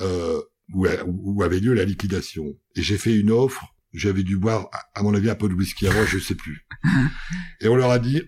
[0.00, 0.40] Euh,
[0.72, 2.56] où, avait lieu la liquidation.
[2.76, 3.74] Et j'ai fait une offre.
[3.92, 6.66] J'avais dû boire, à mon avis, un peu de whisky avant, je sais plus.
[7.60, 8.22] Et on leur a dit,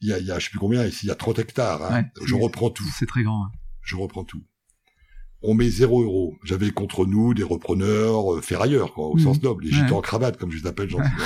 [0.00, 1.38] il y a, il y a je sais plus combien ici, il y a 30
[1.40, 1.82] hectares.
[1.82, 2.04] Hein.
[2.24, 2.88] je reprends tout.
[2.98, 3.44] C'est très grand.
[3.44, 3.50] Hein.
[3.82, 4.42] Je reprends tout.
[5.42, 6.38] On met zéro euro.
[6.42, 9.44] J'avais contre nous des repreneurs euh, ferrailleurs, quoi, au sens mmh.
[9.44, 11.24] noble, les gitans en cravate, comme je les appelle gentiment.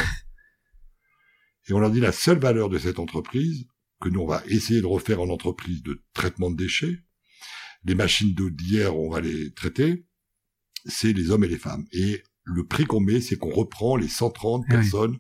[1.69, 3.67] Et on leur dit la seule valeur de cette entreprise,
[4.01, 6.99] que nous on va essayer de refaire en entreprise de traitement de déchets,
[7.85, 10.07] les machines d'hier, on va les traiter,
[10.87, 11.87] c'est les hommes et les femmes.
[11.93, 15.19] Et le prix qu'on met, c'est qu'on reprend les 130 ah personnes,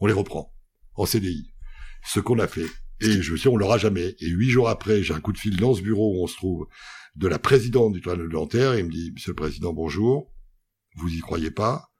[0.00, 0.52] on les reprend
[0.94, 1.52] en CDI.
[2.04, 2.66] Ce qu'on a fait.
[3.00, 4.14] Et je sais, on l'aura jamais.
[4.20, 6.36] Et huit jours après, j'ai un coup de fil dans ce bureau où on se
[6.36, 6.66] trouve
[7.16, 8.74] de la présidente du tribunal de Nanterre.
[8.74, 10.32] Et il me dit, Monsieur le Président, bonjour.
[10.96, 11.92] Vous y croyez pas?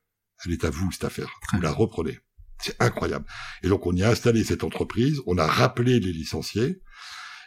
[0.45, 1.31] Elle est à vous, cette affaire.
[1.53, 2.19] Vous la reprenez.
[2.61, 3.27] C'est incroyable.
[3.62, 5.21] Et donc, on y a installé cette entreprise.
[5.27, 6.81] On a rappelé les licenciés.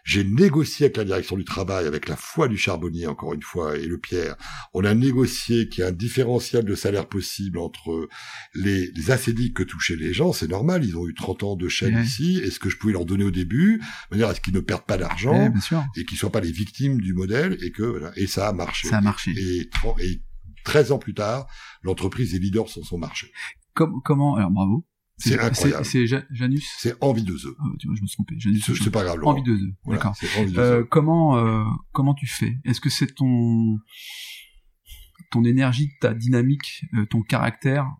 [0.07, 3.75] J'ai négocié avec la direction du travail, avec la foi du charbonnier, encore une fois,
[3.75, 4.37] et le Pierre.
[4.73, 8.07] On a négocié qu'il y ait un différentiel de salaire possible entre
[8.55, 10.31] les, les que touchaient les gens.
[10.31, 12.39] C'est normal, ils ont eu 30 ans de chaîne ici.
[12.41, 14.85] Est-ce que je pouvais leur donner au début, de manière à ce qu'ils ne perdent
[14.85, 15.51] pas d'argent
[15.97, 18.87] et qu'ils soient pas les victimes du modèle et que et ça a marché.
[18.87, 19.31] Ça a marché.
[19.35, 20.21] Et, et,
[20.63, 21.47] 13 ans plus tard,
[21.81, 23.31] l'entreprise est leader sur son marché.
[23.73, 24.85] comment alors bravo.
[25.17, 25.85] C'est incroyable.
[25.85, 26.69] C'est Janus.
[26.77, 27.55] C'est envie de œufs.
[27.59, 28.35] Ah, tu vois, je me suis trompé.
[28.37, 28.71] Janus.
[28.71, 29.19] C'est pas grave.
[29.23, 29.73] Envie de œufs.
[29.87, 30.15] D'accord.
[30.57, 32.57] Euh, comment euh, comment tu fais?
[32.65, 33.79] Est-ce que c'est ton
[35.31, 37.91] ton énergie, ta dynamique, euh, ton caractère?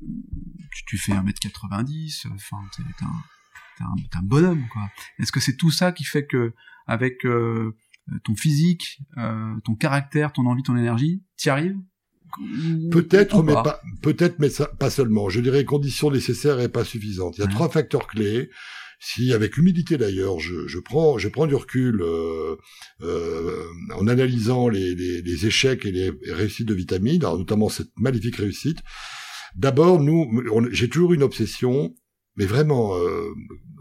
[0.00, 4.90] Tu, tu fais 1m90, enfin t'es un, un, un, bonhomme quoi.
[5.18, 6.54] Est-ce que c'est tout ça qui fait que
[6.86, 7.76] avec euh,
[8.24, 11.76] ton physique, euh, ton caractère, ton envie, ton énergie, t'y arrives?
[12.90, 15.28] Peut-être, mais pas, peut-être, mais pas seulement.
[15.28, 17.38] Je dirais conditions nécessaires et pas suffisantes.
[17.38, 18.50] Il y a trois facteurs clés.
[19.02, 22.56] Si, avec humilité d'ailleurs, je, je, prends, je prends du recul euh,
[23.00, 23.64] euh,
[23.96, 28.80] en analysant les, les, les, échecs et les réussites de vitamines, notamment cette magnifique réussite.
[29.56, 31.94] D'abord, nous, j'ai toujours une obsession
[32.40, 33.34] mais vraiment euh,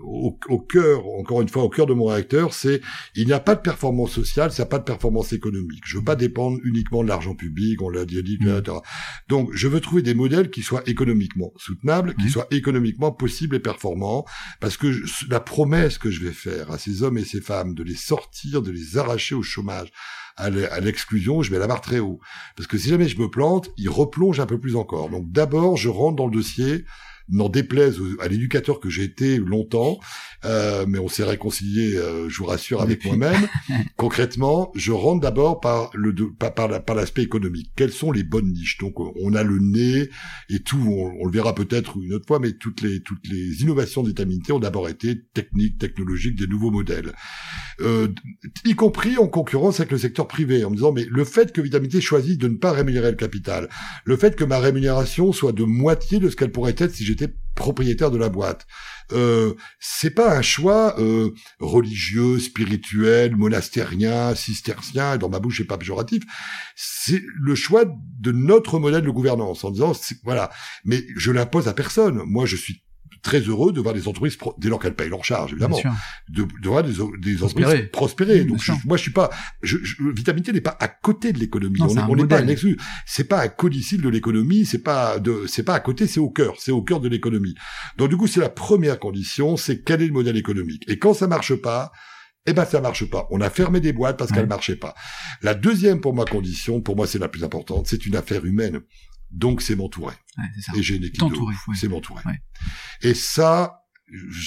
[0.03, 2.81] au, au, cœur, encore une fois, au cœur de mon réacteur, c'est
[3.15, 5.83] il n'y a pas de performance sociale, ça n'a pas de performance économique.
[5.85, 8.43] Je veux pas dépendre uniquement de l'argent public, on l'a dit, etc.
[8.67, 8.81] Mm.
[9.29, 12.29] Donc, je veux trouver des modèles qui soient économiquement soutenables, qui mm.
[12.31, 14.25] soient économiquement possibles et performants,
[14.59, 14.87] parce que
[15.29, 18.61] la promesse que je vais faire à ces hommes et ces femmes de les sortir,
[18.61, 19.89] de les arracher au chômage,
[20.35, 22.19] à l'exclusion, je vais la barre très haut.
[22.57, 25.09] Parce que si jamais je me plante, ils replongent un peu plus encore.
[25.09, 26.85] Donc d'abord, je rentre dans le dossier
[27.29, 29.99] n'en déplaise à l'éducateur que j'ai été longtemps,
[30.45, 33.47] euh, mais on s'est réconcilié, euh, je vous rassure, avec moi-même.
[33.97, 37.71] Concrètement, je rentre d'abord par le par, par l'aspect économique.
[37.75, 38.77] Quelles sont les bonnes niches?
[38.77, 40.09] Donc, on a le nez
[40.49, 40.79] et tout.
[40.79, 44.59] On, le verra peut-être une autre fois, mais toutes les toutes les innovations d'État-Minté ont
[44.59, 47.13] d'abord été techniques, technologiques, des nouveaux modèles,
[47.81, 48.07] euh,
[48.65, 51.61] y compris en concurrence avec le secteur privé, en me disant mais le fait que
[51.61, 53.69] Vitamité choisisse de ne pas rémunérer le capital,
[54.05, 57.18] le fait que ma rémunération soit de moitié de ce qu'elle pourrait être si j'étais
[57.55, 58.65] propriétaire de la boîte.
[59.11, 65.17] Euh, c'est pas un choix euh, religieux, spirituel, monastérien, cistercien.
[65.17, 66.23] Dans ma bouche, c'est pas péjoratif.
[66.75, 67.83] C'est le choix
[68.19, 70.49] de notre modèle de gouvernance en disant voilà.
[70.85, 72.21] Mais je l'impose à personne.
[72.25, 72.83] Moi, je suis
[73.21, 75.79] très heureux de voir des entreprises, dès lors qu'elles payent leurs charges, évidemment,
[76.29, 78.43] de, de, voir des, des entreprises prospérer.
[78.45, 79.29] Donc, moi, je suis pas,
[79.61, 81.79] je, je, Vitamité n'est pas à côté de l'économie.
[81.81, 82.77] On n'est pas un exclu.
[83.05, 84.65] C'est pas un codicile de l'économie.
[84.65, 86.55] C'est pas de, c'est pas à côté, c'est au cœur.
[86.59, 87.55] C'est au cœur de l'économie.
[87.97, 90.83] Donc, du coup, c'est la première condition, c'est quel est le modèle économique.
[90.87, 91.91] Et quand ça marche pas,
[92.45, 93.27] eh ben ça marche pas.
[93.31, 94.95] On a fermé des boîtes parce qu'elles marchaient pas.
[95.41, 98.79] La deuxième pour ma condition, pour moi c'est la plus importante, c'est une affaire humaine.
[99.31, 100.15] Donc c'est m'entourer.
[100.75, 102.23] Et j'ai une équipe de C'est m'entourer.
[103.01, 103.83] Et ça,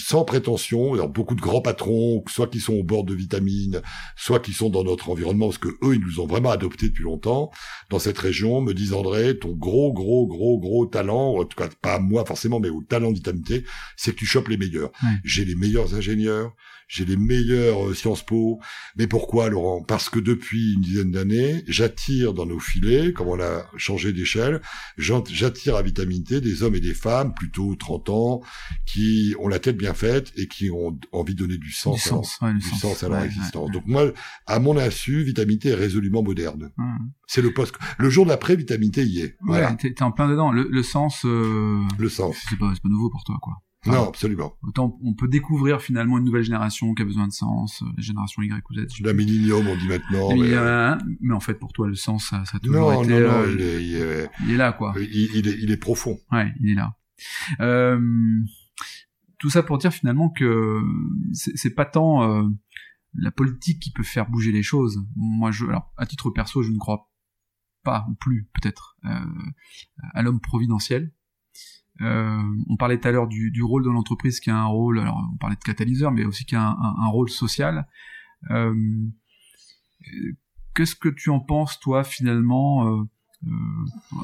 [0.06, 3.80] sans prétention, alors beaucoup de grands patrons, soit qui sont au bord de vitamines,
[4.16, 7.04] soit qui sont dans notre environnement, parce que eux, ils nous ont vraiment adoptés depuis
[7.04, 7.50] longtemps,
[7.90, 11.68] dans cette région, me disent André, ton gros, gros, gros, gros talent, en tout cas
[11.80, 13.64] pas moi forcément, mais au talent de vitamité,
[13.96, 14.90] c'est que tu chopes les meilleurs.
[15.24, 16.52] J'ai les meilleurs ingénieurs,
[16.88, 18.60] j'ai les meilleurs euh, Sciences Po.
[18.96, 19.82] Mais pourquoi, Laurent?
[19.82, 24.60] Parce que depuis une dizaine d'années, j'attire dans nos filets, comme on a changé d'échelle,
[24.96, 28.40] j'attire à Vitamine T des hommes et des femmes, plutôt 30 ans,
[28.86, 32.52] qui ont la tête bien faite et qui ont envie de donner du sens, à,
[32.52, 33.70] du sens, à leur existence.
[33.70, 34.12] Donc moi,
[34.46, 36.70] à mon insu, Vitamine T est résolument moderne.
[37.26, 37.74] C'est le poste.
[37.98, 39.36] Le jour d'après, Vitamine T y est.
[39.40, 39.70] Voilà.
[39.70, 40.52] Ouais, t'es en plein dedans.
[40.52, 41.24] Le, sens.
[41.24, 41.80] Euh...
[41.98, 42.36] Le sens.
[42.48, 43.54] C'est pas, pas nouveau pour toi, quoi
[43.86, 44.56] non, absolument.
[44.62, 48.02] Autant on peut découvrir finalement une nouvelle génération qui a besoin de sens, euh, la
[48.02, 49.00] génération Y ou Z.
[49.00, 50.28] La millénium, on dit maintenant.
[50.36, 53.12] Mais, euh, mais, en fait, pour toi, le sens, ça, ça a toujours non, été...
[53.12, 54.94] Non, non, euh, il, est, il, est, il, est, là, quoi.
[54.96, 56.18] Il, est, il est profond.
[56.30, 56.96] Ouais, il est là.
[57.60, 58.00] Euh,
[59.38, 60.80] tout ça pour dire finalement que
[61.32, 62.48] c'est pas tant euh,
[63.14, 65.04] la politique qui peut faire bouger les choses.
[65.16, 67.10] Moi, je, alors, à titre perso, je ne crois
[67.82, 68.96] pas, ou plus peut-être,
[70.14, 71.08] à l'homme providentiel euh,
[72.00, 75.36] on parlait tout à l'heure du, rôle de l'entreprise qui a un rôle, alors on
[75.36, 77.86] parlait de catalyseur, mais aussi qui a un, rôle social.
[78.50, 78.74] Euh,
[80.74, 83.04] qu'est-ce que tu en penses, toi, finalement euh,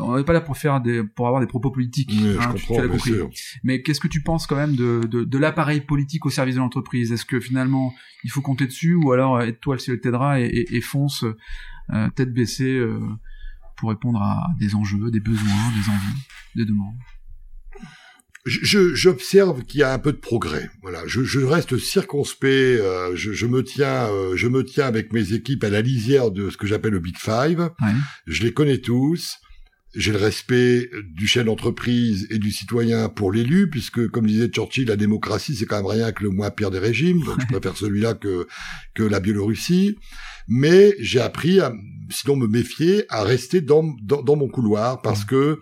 [0.00, 3.12] on n'est pas là pour faire des, pour avoir des propos politiques, hein, tu, compris.
[3.64, 7.10] Mais qu'est-ce que tu penses quand même de, de, l'appareil politique au service de l'entreprise?
[7.10, 10.80] Est-ce que finalement il faut compter dessus, ou alors aide-toi le ciel t'aidera et, et,
[10.80, 11.24] fonce
[12.14, 12.80] tête baissée
[13.76, 16.22] pour répondre à des enjeux, des besoins, des envies,
[16.54, 16.94] des demandes?
[18.48, 20.70] J'observe qu'il y a un peu de progrès.
[20.82, 22.80] Voilà, je, je reste circonspect.
[22.80, 26.30] Euh, je, je, me tiens, euh, je me tiens avec mes équipes à la lisière
[26.30, 27.70] de ce que j'appelle le Big Five.
[28.26, 29.36] Je les connais tous.
[29.94, 34.86] J'ai le respect du chef d'entreprise et du citoyen pour l'élu, puisque, comme disait Churchill,
[34.86, 37.24] la démocratie, c'est quand même rien que le moins pire des régimes.
[37.24, 38.46] Donc, je préfère celui-là que
[38.94, 39.96] que la Biélorussie.
[40.46, 41.72] Mais j'ai appris à,
[42.10, 45.58] sinon me méfier, à rester dans dans, dans mon couloir, parce que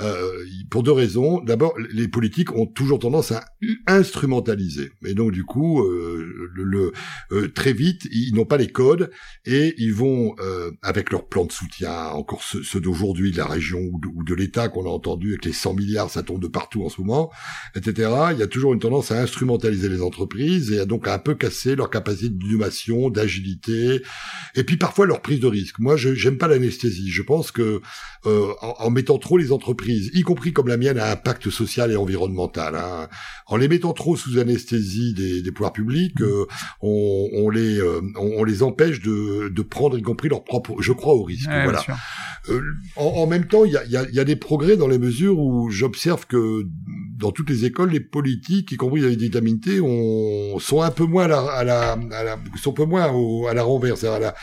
[0.00, 1.40] euh, pour deux raisons.
[1.40, 3.44] D'abord, les politiques ont toujours tendance à
[3.86, 4.90] instrumentaliser.
[5.04, 6.92] Et donc, du coup, euh, le,
[7.32, 9.10] euh, très vite, ils n'ont pas les codes
[9.44, 10.34] et ils vont,
[10.82, 14.86] avec leur plan de soutien, encore ceux, d'aujourd'hui, de la région ou de, l'État qu'on
[14.86, 17.30] a entendu, avec les 100 milliards, ça tombe de partout en ce moment,
[17.74, 18.10] etc.
[18.32, 21.18] Il y a toujours une tendance à instrumentaliser les entreprises et à donc à un
[21.18, 24.02] peu casser leur capacité d'innovation, d'agilité,
[24.54, 25.78] et puis parfois leur prise de risque.
[25.78, 27.10] Moi, je j'aime pas l'anesthésie.
[27.10, 27.80] Je pense que
[28.24, 31.96] en mettant trop les entreprises y compris comme la mienne, a un pacte social et
[31.96, 32.76] environnemental.
[32.76, 33.08] Hein.
[33.46, 36.46] En les mettant trop sous anesthésie des, des pouvoirs publics, euh,
[36.80, 40.92] on, on, les euh, on, les empêche de, de prendre y compris leur propre, je
[40.92, 41.48] crois, au risque.
[41.48, 41.84] voilà.
[42.48, 42.60] Euh,
[42.96, 44.98] en, en, même temps, il y a, y, a, y a, des progrès dans les
[44.98, 46.64] mesures où j'observe que
[47.18, 51.04] dans toutes les écoles, les politiques, y compris les vitamines T, on, sont un peu
[51.04, 53.10] moins à la, à la, à la sont un peu moins
[53.48, 54.34] à la renverse, à la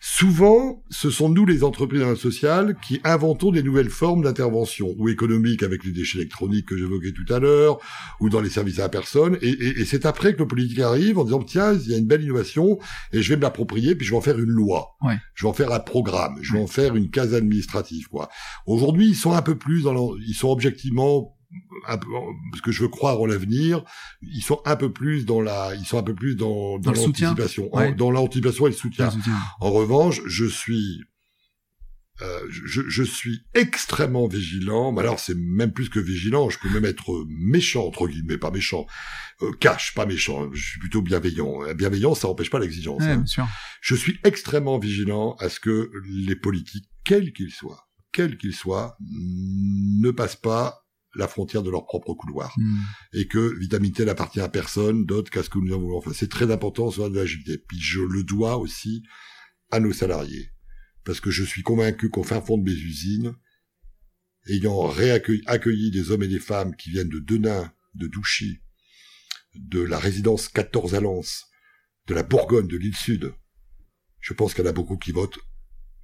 [0.00, 5.62] Souvent, ce sont nous, les entreprises sociales, qui inventons des nouvelles formes d'intervention, ou économiques
[5.62, 7.78] avec les déchets électroniques que j'évoquais tout à l'heure,
[8.20, 10.80] ou dans les services à la personne, et, et, et c'est après que le politique
[10.80, 12.78] arrive en disant, tiens, il y a une belle innovation,
[13.12, 14.96] et je vais me l'approprier, puis je vais en faire une loi.
[15.02, 15.16] Ouais.
[15.34, 18.28] Je vais en faire un programme, je vais en faire une case administrative, quoi.
[18.66, 21.33] Aujourd'hui, ils sont un peu plus dans ils sont objectivement
[21.88, 22.08] un peu,
[22.50, 23.82] parce que je veux croire en l'avenir,
[24.22, 27.70] ils sont un peu plus dans la, ils sont un peu plus dans, dans, l'anticipation,
[27.96, 29.12] dans l'anticipation et le soutien.
[29.60, 31.02] En revanche, je suis,
[32.22, 36.68] euh, je, je, suis extrêmement vigilant, mais alors c'est même plus que vigilant, je peux
[36.68, 38.86] même être méchant, entre guillemets, pas méchant,
[39.42, 41.74] euh, cash, pas méchant, je suis plutôt bienveillant.
[41.74, 43.02] Bienveillant, ça n'empêche pas l'exigence.
[43.02, 43.24] Hein.
[43.80, 48.96] Je suis extrêmement vigilant à ce que les politiques, quels qu'ils soient, quels qu'ils soient,
[49.00, 50.83] ne passent pas
[51.16, 52.54] la frontière de leur propre couloir.
[52.56, 52.78] Hmm.
[53.12, 56.30] Et que Vitamine T n'appartient à personne d'autre qu'à ce que nous avons Enfin, c'est
[56.30, 57.58] très important sur de l'agilité.
[57.58, 59.02] Puis je le dois aussi
[59.70, 60.50] à nos salariés.
[61.04, 63.34] Parce que je suis convaincu qu'au fin fond de mes usines,
[64.48, 64.90] ayant
[65.46, 68.60] accueilli des hommes et des femmes qui viennent de Denain, de Douchy,
[69.54, 71.44] de la résidence 14 à Lens,
[72.06, 73.34] de la Bourgogne, de l'île Sud,
[74.20, 75.38] je pense qu'il y en a beaucoup qui votent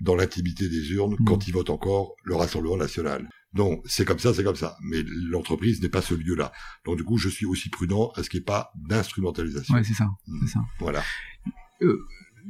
[0.01, 1.25] dans l'intimité des urnes hmm.
[1.25, 3.29] quand ils votent encore le Rassemblement national.
[3.55, 4.77] Non, c'est comme ça, c'est comme ça.
[4.83, 6.53] Mais l'entreprise n'est pas ce lieu-là.
[6.85, 9.75] Donc du coup, je suis aussi prudent à ce qu'il n'y ait pas d'instrumentalisation.
[9.75, 10.39] Ouais, c'est ça, Mm.
[10.43, 10.61] c'est ça.
[10.79, 11.03] Voilà.
[11.83, 11.99] Euh,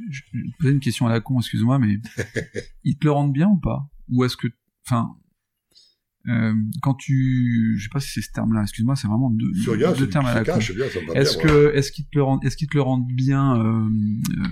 [0.09, 1.97] je je vais poser une question à la con, excuse-moi, mais
[2.83, 3.87] ils te le rendent bien ou pas?
[4.09, 4.47] Ou est-ce que,
[4.85, 5.15] enfin,
[6.27, 9.95] euh, quand tu, je sais pas si c'est ce terme-là, excuse-moi, c'est vraiment deux, deux
[9.97, 10.59] c'est termes à la c'est con.
[10.61, 13.87] c'est Est-ce que, est-ce qu'ils te le rendent, est-ce qu'ils te le rendent bien euh,
[14.37, 14.45] euh,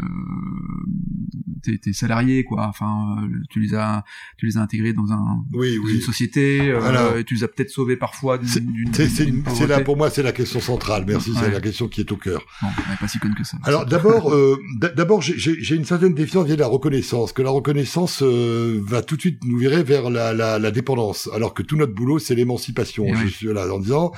[1.63, 2.67] tes, tes salariés, quoi?
[2.67, 4.03] Enfin, euh, tu les as,
[4.37, 5.95] tu les as intégrés dans un Oui, dans oui.
[5.95, 7.17] une société, euh, Voilà.
[7.19, 8.47] et tu les as peut-être sauvés parfois d'une,
[8.93, 11.03] C'est c'est- c'est c'est là pour moi, c'est la question centrale.
[11.07, 11.51] Merci, c'est Ouais.
[11.51, 12.41] la question qui est au cœur.
[12.63, 13.57] Non, pas si conne que ça.
[13.63, 14.57] Alors d'abord, euh,
[14.95, 17.33] d'abord, j'ai- une certaine défiance vis-à-vis de la reconnaissance.
[17.33, 21.29] Que la reconnaissance euh, va tout de suite nous virer vers la, la, la dépendance,
[21.33, 23.05] alors que tout notre boulot c'est l'émancipation.
[23.07, 23.31] Eh Je oui.
[23.31, 24.11] suis là en disant.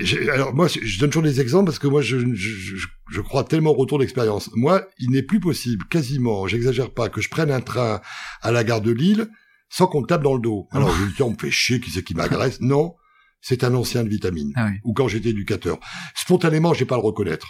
[0.00, 2.86] j'ai- Alors moi, je je donne toujours des exemples parce que moi, je, je, je,
[3.10, 4.50] je crois tellement au retour d'expérience.
[4.54, 8.00] Moi, il n'est plus possible, quasiment, j'exagère pas, que je prenne un train
[8.42, 9.28] à la gare de Lille
[9.70, 10.68] sans qu'on me tape dans le dos.
[10.72, 12.60] Alors je me dis, on me fait chier, qui c'est qui m'agresse?
[12.60, 12.94] Non,
[13.40, 14.78] c'est un ancien de vitamine Ah oui.
[14.84, 15.78] ou quand j'étais éducateur.
[16.14, 17.48] Spontanément, je vais pas le reconnaître.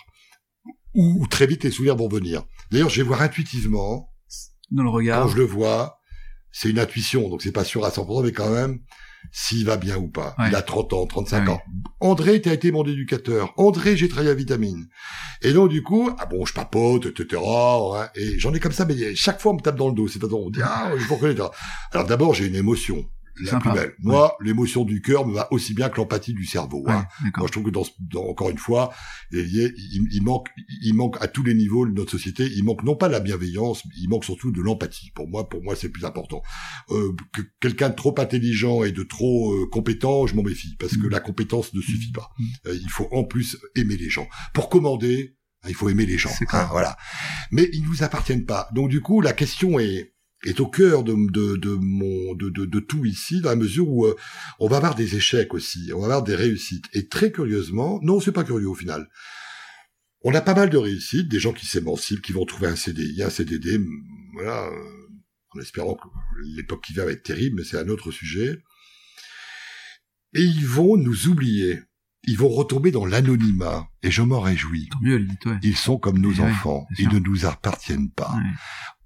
[0.94, 2.44] Ou, très vite, les souvenirs vont venir.
[2.70, 4.10] D'ailleurs, je vais voir intuitivement,
[4.70, 5.28] Dans le quand regard.
[5.28, 5.98] je le vois,
[6.52, 8.78] c'est une intuition, donc c'est pas sûr à 100%, mais quand même,
[9.32, 10.34] s'il va bien ou pas.
[10.38, 10.48] Ouais.
[10.48, 11.60] Il a 30 ans, 35 Ah ans.
[12.00, 13.52] André, tu as été mon éducateur.
[13.56, 14.88] André, j'ai travaillé à Vitamine.
[15.42, 17.42] Et donc, du coup, ah bon, je papote, etc.
[17.46, 20.08] hein, et j'en ai comme ça, mais chaque fois, on me tape dans le dos.
[20.08, 21.34] C'est-à-dire, on dit, ah, je vous reconnais.
[21.92, 23.04] Alors d'abord, j'ai une émotion.
[23.42, 23.70] La Sympa.
[23.70, 23.94] plus belle.
[24.00, 26.84] Moi, l'émotion du cœur me va aussi bien que l'empathie du cerveau.
[26.86, 27.06] hein.
[27.24, 27.30] Ouais.
[27.36, 27.84] Moi, je trouve que dans,
[28.28, 28.92] encore une fois,
[29.32, 29.74] il,
[30.12, 30.48] il, manque,
[30.82, 32.48] il manque à tous les niveaux de notre société.
[32.54, 35.10] Il manque non pas la bienveillance, il manque surtout de l'empathie.
[35.14, 36.42] Pour moi, pour moi, c'est le plus important.
[36.90, 40.96] Euh, que quelqu'un de trop intelligent et de trop euh, compétent, je m'en méfie parce
[40.96, 41.10] que Mm.
[41.10, 42.30] la compétence ne suffit pas.
[42.38, 42.44] Mm.
[42.66, 44.28] Euh, il faut en plus aimer les gens.
[44.52, 46.30] Pour commander, hein, il faut aimer les gens.
[46.52, 46.96] Hein, voilà.
[47.50, 48.68] Mais ils nous appartiennent pas.
[48.74, 50.13] Donc du coup, la question est
[50.44, 53.88] est au cœur de, de, de mon de, de, de tout ici dans la mesure
[53.88, 54.14] où euh,
[54.60, 58.20] on va avoir des échecs aussi, on va avoir des réussites et très curieusement, non
[58.20, 59.08] c'est pas curieux au final.
[60.26, 63.22] On a pas mal de réussites, des gens qui s'émancipent, qui vont trouver un CDI,
[63.22, 63.78] un CDD,
[64.32, 65.08] voilà, euh,
[65.50, 66.08] en espérant que
[66.56, 68.62] l'époque qui vient va être terrible, mais c'est un autre sujet.
[70.34, 71.78] Et ils vont nous oublier,
[72.24, 74.88] ils vont retomber dans l'anonymat, et je m'en réjouis.
[75.02, 75.58] Mieux, ouais.
[75.62, 78.50] Ils sont comme nos enfants, ils ne nous appartiennent pas Ouais.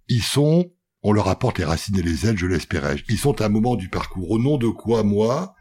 [0.09, 2.97] ils sont, on leur apporte les racines et les ailes, je l'espérais.
[3.09, 4.31] Ils sont à un moment du parcours.
[4.31, 5.55] Au nom de quoi, moi,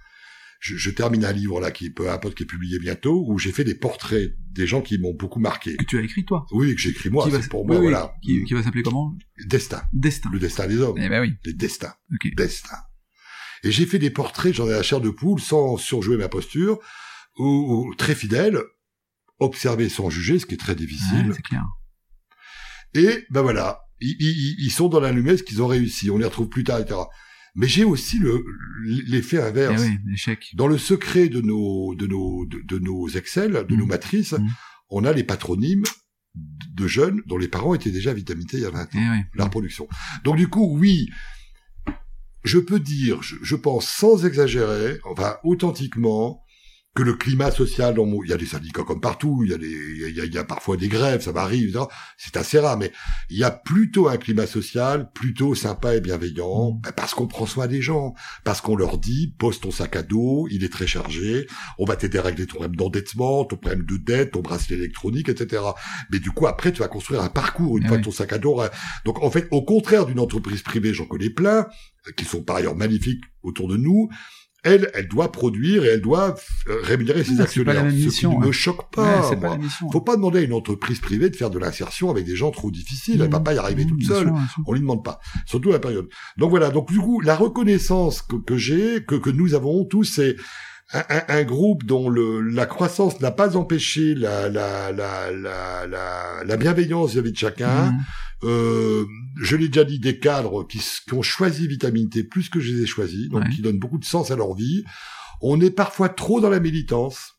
[0.60, 3.38] je, je termine un livre là qui est peu importe qui est publié bientôt, où
[3.38, 5.76] j'ai fait des portraits des gens qui m'ont beaucoup marqué.
[5.78, 6.46] Que tu as écrit, toi?
[6.52, 8.14] Oui, que j'écris moi, c'est pour oui, moi, oui, voilà.
[8.24, 9.16] Qui, qui va s'appeler comment?
[9.46, 10.30] Destin, Destin.
[10.32, 11.34] le destin des hommes, Eh ben oui.
[11.46, 12.34] les destins, Ok.
[12.36, 12.78] destin.
[13.64, 16.80] Et j'ai fait des portraits, j'en ai la chair de poule, sans surjouer ma posture,
[17.38, 17.46] ou,
[17.90, 18.60] ou très fidèle,
[19.40, 21.28] observer sans juger, ce qui est très difficile.
[21.30, 21.64] Ouais, c'est clair.
[22.96, 26.10] Et ben voilà, ils, ils, ils sont dans la lumière, ce qu'ils ont réussi.
[26.10, 27.00] On les retrouve plus tard, etc.
[27.56, 28.44] Mais j'ai aussi le
[29.08, 29.82] l'effet Eh inverse.
[29.82, 30.46] oui, l'échec.
[30.54, 34.48] Dans le secret de nos de nos de, de nos Excel, de nos matrices, Mhm.
[34.90, 35.84] on a les patronymes
[36.76, 38.88] de jeunes dont les parents étaient déjà vitaminisés il y a 20 ans.
[38.94, 39.24] Eh oui.
[39.36, 39.88] La reproduction.
[40.24, 41.10] Donc du coup, oui,
[42.44, 46.42] je peux dire, je, je pense sans exagérer, enfin authentiquement,
[46.98, 49.68] que le climat social, il y a des syndicats comme partout, il y a, des,
[49.68, 51.80] il y a, il y a parfois des grèves, ça m'arrive,
[52.18, 52.92] c'est assez rare, mais
[53.30, 56.82] il y a plutôt un climat social plutôt sympa et bienveillant, Mm.
[56.82, 60.02] ben, parce qu'on prend soin des gens, parce qu'on leur dit, pose ton sac à
[60.02, 61.46] dos, il est très chargé,
[61.78, 65.30] on va t'aider à régler ton problème d'endettement, ton problème de dette, ton bracelet électronique,
[65.30, 65.62] etc.
[66.12, 68.04] Mais du coup, après, tu vas construire un parcours une Ah fois oui.
[68.04, 68.60] ton sac à dos.
[69.06, 71.68] Donc, en fait, au contraire d'une entreprise privée, j'en connais plein,
[72.08, 74.10] euh, qui sont par ailleurs magnifiques autour de nous.
[74.64, 76.36] Elle, elle doit produire et elle doit
[76.68, 77.86] euh, rémunérer ses pas actionnaires.
[77.92, 78.52] ce qui ne me ouais.
[78.52, 79.30] choque pas.
[79.30, 79.58] Ouais, pas.
[79.92, 82.72] Faut pas demander à une entreprise privée de faire de l'insertion avec des gens trop
[82.72, 83.22] difficiles.
[83.22, 83.44] Elle va Mmh.
[83.44, 84.28] pas y arriver Mmh, toute seule.
[84.28, 84.64] sûr.
[84.66, 86.08] On lui demande pas, surtout à la période.
[86.38, 86.70] Donc voilà.
[86.72, 90.36] Donc du coup, la reconnaissance que, que j'ai, que, que nous avons tous, c'est
[90.94, 95.86] un, un- un groupe dont le, la croissance n'a pas empêché la, la, la, la,
[95.88, 97.92] la, la bienveillance vis-à-vis de chacun.
[97.92, 98.00] Mhm.
[98.44, 99.06] Euh,
[99.42, 102.72] je l'ai déjà dit, des cadres qui, qui ont choisi Vitamine T plus que je
[102.74, 103.50] les ai choisis, donc Ouais.
[103.50, 104.84] qui donnent beaucoup de sens à leur vie.
[105.42, 107.34] On est parfois trop dans la militance.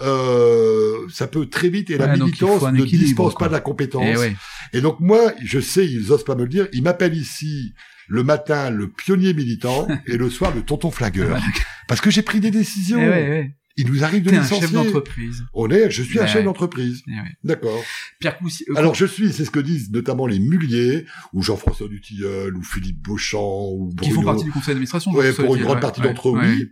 [0.00, 3.46] Euh, ça peut très vite et la Ouais, militance ne dispense quoi.
[3.46, 4.04] pas de la compétence.
[4.06, 4.36] Eh ouais.
[4.72, 7.72] Et donc moi, je sais, ils osent pas me le dire, ils m'appellent ici
[8.08, 11.28] le matin le pionnier militant et le soir le tonton flingueur.
[11.28, 11.44] Voilà.
[11.86, 12.98] Parce que j'ai pris des décisions.
[13.00, 13.54] Eh ouais, ouais.
[13.80, 14.74] Il nous arrive de T'es un chef licencier.
[14.76, 15.44] d'entreprise.
[15.54, 16.28] On est, je suis un Ouais.
[16.28, 17.02] chef d'entreprise.
[17.06, 17.12] Eh.
[17.44, 17.80] D'accord.
[18.18, 21.86] Pierre Coucy, euh, Alors je suis, c'est ce que disent notamment les Muliers, ou Jean-François
[21.86, 24.02] Dutilleul, ou Philippe Beauchamp, ou Bruno.
[24.02, 25.12] qui font partie du conseil d'administration.
[25.12, 26.70] Ouais, pour une grande partie d'entre eux, oui.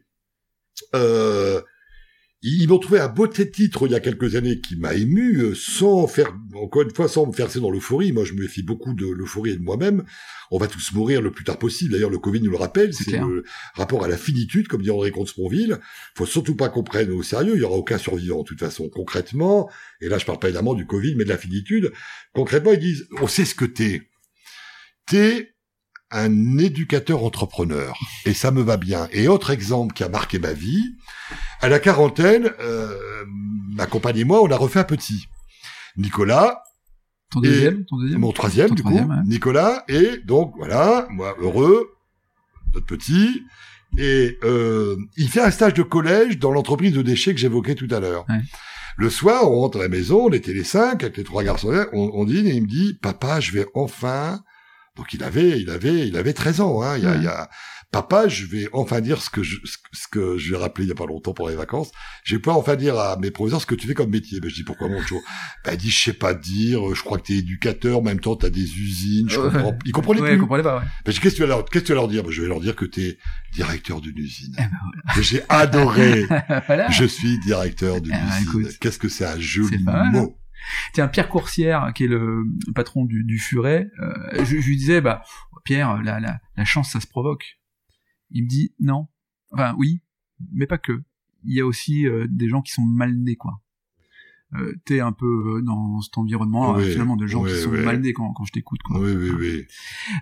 [0.96, 1.60] Euh,
[2.48, 5.54] ils m'ont trouvé un beau titre il y a quelques années qui m'a ému, euh,
[5.54, 8.12] sans faire, encore une fois, sans me faire dans l'euphorie.
[8.12, 10.04] Moi, je me méfie beaucoup de l'euphorie et de moi-même.
[10.50, 11.92] On va tous mourir le plus tard possible.
[11.92, 12.94] D'ailleurs, le Covid nous le rappelle.
[12.94, 13.42] C'est le
[13.74, 15.78] rapport à la finitude, comme dit André Comte-Sponville.
[16.14, 17.54] Faut surtout pas qu'on prenne au sérieux.
[17.56, 18.88] Il y aura aucun survivant, de toute façon.
[18.88, 19.68] Concrètement,
[20.00, 21.92] et là, je parle pas évidemment du Covid, mais de la finitude.
[22.32, 24.02] Concrètement, ils disent, on sait ce que t'es.
[25.06, 25.55] T'es
[26.10, 27.96] un éducateur entrepreneur.
[28.24, 29.08] Et ça me va bien.
[29.12, 30.94] Et autre exemple qui a marqué ma vie,
[31.60, 32.96] à la quarantaine, euh,
[33.74, 35.26] ma compagne et moi, on a refait un petit.
[35.96, 36.62] Nicolas.
[37.30, 39.00] Ton deuxième, ton deuxième Mon troisième, du coup.
[39.26, 39.84] Nicolas.
[39.88, 41.90] Et donc, voilà, moi, heureux,
[42.74, 43.42] notre petit.
[43.98, 47.88] Et euh, il fait un stage de collège dans l'entreprise de déchets que j'évoquais tout
[47.90, 48.26] à l'heure.
[48.98, 51.86] Le soir, on rentre à la maison, on était les cinq, avec les trois garçons,
[51.92, 54.40] on, on dîne et il me dit, papa, je vais enfin
[54.96, 56.82] donc il avait, il avait, il avait 13 ans.
[56.82, 56.96] Hein.
[56.96, 57.48] Il, y a, il y a,
[57.92, 59.56] papa, je vais enfin dire ce que je,
[59.92, 61.92] ce que je vais rappeler il y a pas longtemps pour les vacances.
[62.24, 64.40] Je vais pas enfin dire à mes professeurs ce que tu fais comme métier.
[64.40, 65.22] Ben, je dis pourquoi mon jour
[65.64, 66.94] Ben il dit je sais pas dire.
[66.94, 67.98] Je crois que tu es éducateur.
[67.98, 69.28] En même temps, tu as des usines.
[69.28, 69.78] Je comprends.
[69.84, 70.40] Il comprenait ouais, plus.
[70.40, 70.78] comprenait pas.
[70.78, 70.84] Ouais.
[71.04, 72.22] Ben, qu'est-ce que tu vas leur, qu'est-ce que tu vas leur dire?
[72.22, 73.18] Ben, Je vais leur dire que tu es
[73.52, 74.54] directeur d'une usine.
[74.58, 75.22] Eh ben, voilà.
[75.22, 76.26] J'ai adoré.
[76.66, 76.90] voilà.
[76.90, 78.78] Je suis directeur d'une eh ben, usine.
[78.80, 80.36] Qu'est-ce que c'est un joli mot.
[80.92, 82.44] Tiens, Pierre Coursière, qui est le
[82.74, 85.22] patron du, du Furet, euh, je, je, lui disais, bah,
[85.64, 87.58] Pierre, la, la, la chance, ça se provoque.
[88.30, 89.08] Il me dit, non.
[89.50, 90.02] Enfin, oui,
[90.52, 91.02] mais pas que.
[91.44, 93.62] Il y a aussi euh, des gens qui sont mal nés, quoi.
[94.54, 98.12] Euh, t'es un peu euh, dans cet environnement finalement de gens qui sont mal nés
[98.12, 99.00] quand, quand je t'écoute quoi.
[99.00, 99.64] Oui oui oui.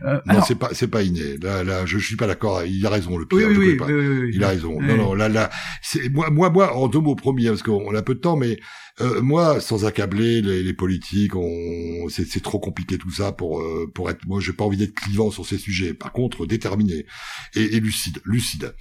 [0.03, 1.37] Euh, non c'est pas c'est pas inné.
[1.43, 2.65] Là là je suis pas d'accord.
[2.65, 3.49] Il a raison le Pierre.
[3.49, 4.81] Oui, oui, oui, Il a raison.
[4.81, 5.51] Non non là là
[5.83, 8.37] c'est moi moi moi en deux mots promis hein, parce qu'on a peu de temps
[8.37, 8.59] mais
[9.01, 12.09] euh, moi, sans accabler les, les politiques, on...
[12.09, 14.25] c'est trop compliqué tout ça pour euh, pour être.
[14.27, 15.95] Moi, j'ai pas envie d'être clivant sur ces sujets.
[15.95, 17.05] Par contre, déterminé
[17.57, 18.73] et, et lucide, lucide.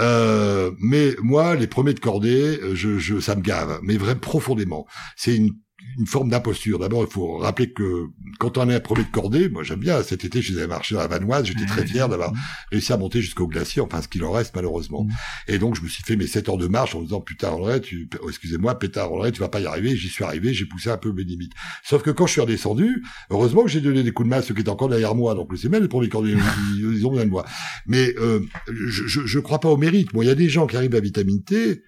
[0.00, 4.86] Euh, mais moi, les premiers de cordée, je, je, ça me gave, mais vraiment profondément.
[5.16, 5.54] C'est une
[5.98, 6.78] une forme d'imposture.
[6.78, 8.06] D'abord, il faut rappeler que
[8.38, 10.66] quand on est un premier de cordée, moi j'aime bien, cet été je suis allé
[10.66, 12.32] marcher dans la Vanoise, j'étais très fier d'avoir
[12.70, 15.04] réussi à monter jusqu'au glacier, enfin ce qu'il en reste malheureusement.
[15.04, 15.10] Mm.
[15.48, 17.50] Et donc je me suis fait mes 7 heures de marche en me disant, putain
[17.50, 20.66] André, tu, oh, excusez-moi, pétard André, tu vas pas y arriver, j'y suis arrivé, j'ai
[20.66, 21.52] poussé un peu mes limites.
[21.82, 24.42] Sauf que quand je suis redescendu, heureusement que j'ai donné des coups de main à
[24.42, 26.36] ceux qui étaient encore derrière moi, donc c'est même les premiers cordées,
[26.78, 27.44] ils ont besoin de moi.
[27.86, 30.12] Mais euh, je, je, je crois pas au mérite.
[30.14, 31.82] Moi, il y a des gens qui arrivent à vitamine T,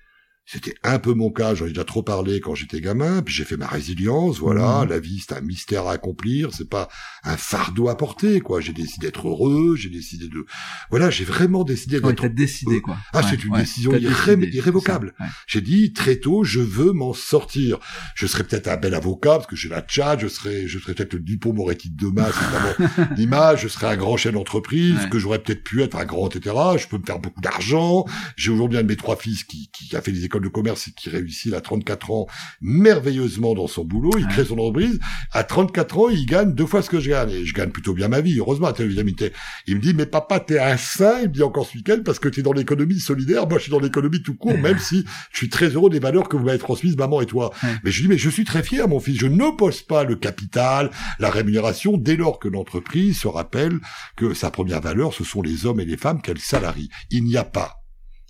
[0.44, 3.44] c'était un peu mon cas, j'en ai déjà trop parlé quand j'étais gamin, puis j'ai
[3.44, 4.88] fait ma résilience, voilà, mmh.
[4.88, 6.88] la vie c'est un mystère à accomplir, c'est pas
[7.24, 8.60] un fardeau à porter, quoi.
[8.60, 10.44] J'ai décidé d'être heureux, j'ai décidé de,
[10.90, 12.22] voilà, j'ai vraiment décidé d'être.
[12.22, 12.96] Ouais, décidé, quoi.
[13.12, 15.14] Ah, c'est une décision irrévocable.
[15.46, 17.78] J'ai dit très tôt, je veux m'en sortir.
[18.14, 20.94] Je serai peut-être un bel avocat parce que j'ai la tchat, je serai, je serai
[20.94, 23.52] peut-être le Dupont Moretti de c'est l'image.
[23.62, 26.54] Je serai un grand chef d'entreprise, que j'aurais peut-être pu être un grand, etc.
[26.78, 28.04] Je peux me faire beaucoup d'argent.
[28.36, 30.88] J'ai aujourd'hui un de mes trois fils qui, qui a fait des école de commerce
[30.88, 32.26] et qui réussit à 34 ans
[32.62, 34.12] merveilleusement dans son boulot.
[34.18, 34.98] Il crée son entreprise.
[35.30, 37.30] À 34 ans, il gagne deux fois ce que je gagne.
[37.30, 40.76] Et je gagne plutôt bien ma vie, heureusement, Il me dit, mais papa, t'es un
[40.76, 43.46] saint, il me dit encore ce week-end, parce que t'es dans l'économie solidaire.
[43.46, 46.28] Moi, je suis dans l'économie tout court, même si je suis très heureux des valeurs
[46.28, 47.52] que vous m'avez transmises, maman et toi.
[47.84, 49.18] Mais je lui dis, mais je suis très fier, mon fils.
[49.18, 53.78] Je n'oppose pas le capital, la rémunération, dès lors que l'entreprise se rappelle
[54.16, 56.88] que sa première valeur, ce sont les hommes et les femmes qu'elle salarie.
[57.10, 57.81] Il n'y a pas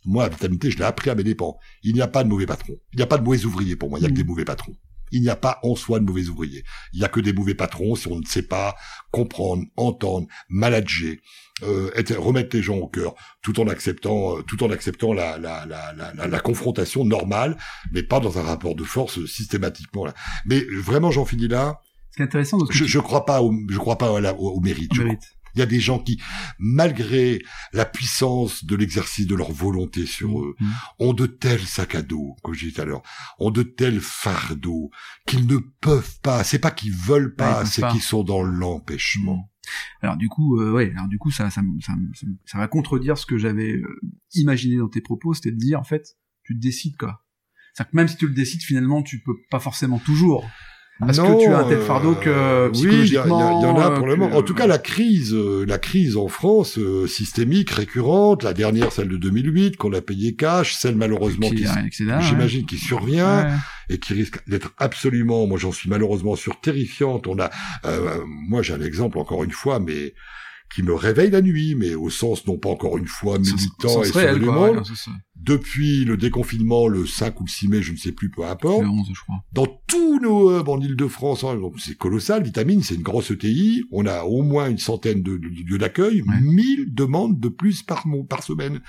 [0.04, 1.58] moi, la vitalité, je l'ai appris à mes dépens.
[1.82, 2.76] Il n'y a pas de mauvais patrons.
[2.92, 3.98] Il n'y a pas de mauvais ouvriers pour moi.
[3.98, 4.26] Il n'y a que des mm.
[4.26, 4.76] mauvais patrons.
[5.12, 6.64] Il n'y a pas en soi de mauvais ouvriers.
[6.94, 8.74] Il n'y a que des mauvais patrons si on ne sait pas
[9.10, 11.16] comprendre, entendre, manager,
[11.64, 15.36] euh, être, remettre les gens au cœur, tout en acceptant, euh, tout en acceptant la,
[15.38, 17.58] la, la, la, la confrontation normale,
[17.92, 20.06] mais pas dans un rapport de force systématiquement.
[20.06, 20.14] Là.
[20.46, 21.80] Mais vraiment, j'en finis là.
[22.16, 22.58] C'est intéressant.
[22.70, 24.96] je, je crois pas au, je crois pas au, au, mérite.
[24.96, 25.36] mérite.
[25.54, 26.20] Il y a des gens qui,
[26.58, 27.42] malgré
[27.72, 30.44] la puissance de l'exercice de leur volonté sur mm.
[30.44, 30.54] eux,
[30.98, 33.02] ont de tels sacs à dos, comme je disais tout à l'heure,
[33.38, 34.90] ont de tels fardeaux
[35.26, 36.44] qu'ils ne peuvent pas.
[36.44, 39.36] C'est pas qu'ils veulent pas, c'est qu'ils sont dans l'empêchement.
[39.36, 39.48] Mm.
[40.02, 41.94] Alors du coup, euh, ouais, alors du coup, ça, ça, ça,
[42.44, 44.00] ça, va contredire ce que j'avais euh,
[44.34, 47.24] imaginé dans tes propos, c'était de dire en fait, tu te décides quoi.
[47.72, 50.46] C'est-à-dire que même si tu le décides, finalement, tu peux pas forcément toujours.
[51.08, 54.06] Est-ce que tu as un tel fardeau que psychologiquement Oui, il y, en a pour
[54.06, 54.36] le moment.
[54.36, 58.92] En tout cas, la crise, euh, la crise en France, euh, systémique, récurrente, la dernière,
[58.92, 63.48] celle de 2008, qu'on a payé cash, celle malheureusement qui, j'imagine, qui survient
[63.88, 67.26] et qui risque d'être absolument, moi j'en suis malheureusement sûr, terrifiante.
[67.26, 67.50] On a,
[67.84, 70.14] euh, moi j'ai un exemple encore une fois, mais
[70.74, 74.06] qui me réveille la nuit, mais au sens non pas encore une fois militant et
[74.06, 74.82] sur le monde.
[75.36, 78.82] Depuis le déconfinement, le 5 ou le 6 mai, je ne sais plus, peu importe.
[78.82, 79.42] Le 11, je crois.
[79.52, 84.06] Dans tous nos hubs en Ile-de-France, hein, c'est colossal, Vitamine, c'est une grosse ETI, on
[84.06, 88.80] a au moins une centaine de, lieux d'accueil, 1000 demandes de plus par, par semaine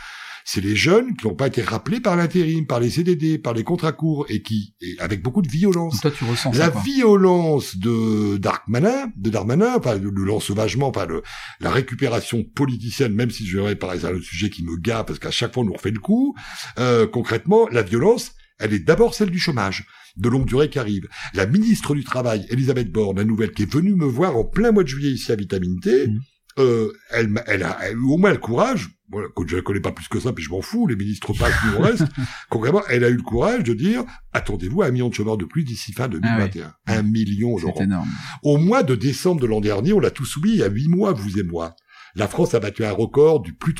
[0.46, 3.64] c'est les jeunes qui n'ont pas été rappelés par l'intérim, par les CDD, par les
[3.64, 6.02] contrats courts et qui, et avec beaucoup de violence.
[6.02, 11.24] toi, tu ressens la violence de Darmanin, de Darmanin, enfin le, le l'ensauvagement, enfin le,
[11.60, 15.20] la récupération politicienne, même si je verrais par exemple le sujet qui me gare parce
[15.20, 16.33] qu'à chaque fois on nous refait le coup.
[16.80, 19.86] Euh, concrètement, la violence, elle est d'abord celle du chômage
[20.18, 21.08] de longue durée qui arrive.
[21.34, 24.72] La ministre du Travail, Elisabeth Borne, la nouvelle, qui est venue me voir en plein
[24.72, 26.20] mois de juillet ici à Vitamine T, mmh.
[26.60, 30.08] euh, elle, elle, a, eu au moins le courage, voilà, je ne connais pas plus
[30.08, 32.06] que ça, puis je m'en fous, les ministres passent, nous on reste.
[32.50, 34.04] Concrètement, elle a eu le courage de dire,
[34.34, 36.74] attendez-vous à un million de chômeurs de plus d'ici fin 2021.
[36.88, 38.10] Ah un million, C'est énorme.
[38.44, 40.90] Au mois de décembre de l'an dernier, on l'a tous oublié, il y a huit
[40.90, 41.76] mois, vous et moi.
[42.16, 43.74] La France a battu un record du plus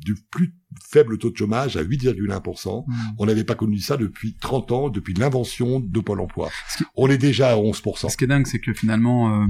[0.00, 0.54] du plus
[0.90, 2.84] faible taux de chômage à 8,1%.
[2.86, 2.92] Hmm.
[3.18, 6.50] On n'avait pas connu ça depuis 30 ans, depuis l'invention de Pôle emploi.
[6.96, 8.10] On est déjà à 11%.
[8.10, 9.46] Ce qui est dingue, c'est que finalement, euh,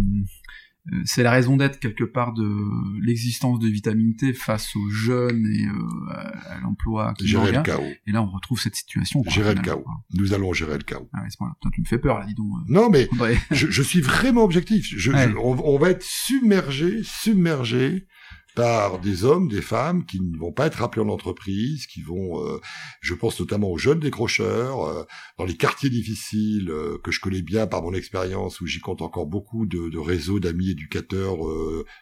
[0.93, 5.47] euh, c'est la raison d'être quelque part de l'existence de vitamine T face aux jeunes
[5.47, 7.83] et euh, à l'emploi qui gérer le chaos.
[8.07, 9.23] Et là, on retrouve cette situation.
[9.29, 9.85] gérer le chaos.
[10.15, 11.09] Nous allons gérer le chaos.
[11.13, 12.47] Ah ouais, tu me fais peur là, dis donc.
[12.47, 12.65] Euh.
[12.69, 13.09] Non, mais
[13.51, 14.87] je, suis vraiment objectif.
[14.97, 18.07] Je, on, on, va être submergé, submergé
[18.55, 22.45] par des hommes, des femmes qui ne vont pas être appelés en entreprise, qui vont,
[22.45, 22.61] euh,
[23.01, 25.05] je pense notamment aux jeunes décrocheurs, euh,
[25.39, 29.03] dans les quartiers difficiles euh, que je connais bien par mon expérience, où j'y compte
[29.03, 31.39] encore beaucoup de, de réseaux d'amis éducateurs,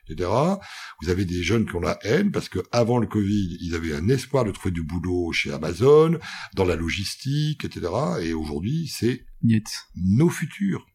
[0.08, 0.30] etc.
[1.02, 3.94] Vous avez des jeunes qui ont la haine parce que avant le Covid, ils avaient
[3.94, 6.18] un espoir de trouver du boulot chez Amazon,
[6.54, 7.92] dans la logistique, etc.
[8.22, 9.24] Et aujourd'hui, c'est
[9.96, 10.86] nos futurs.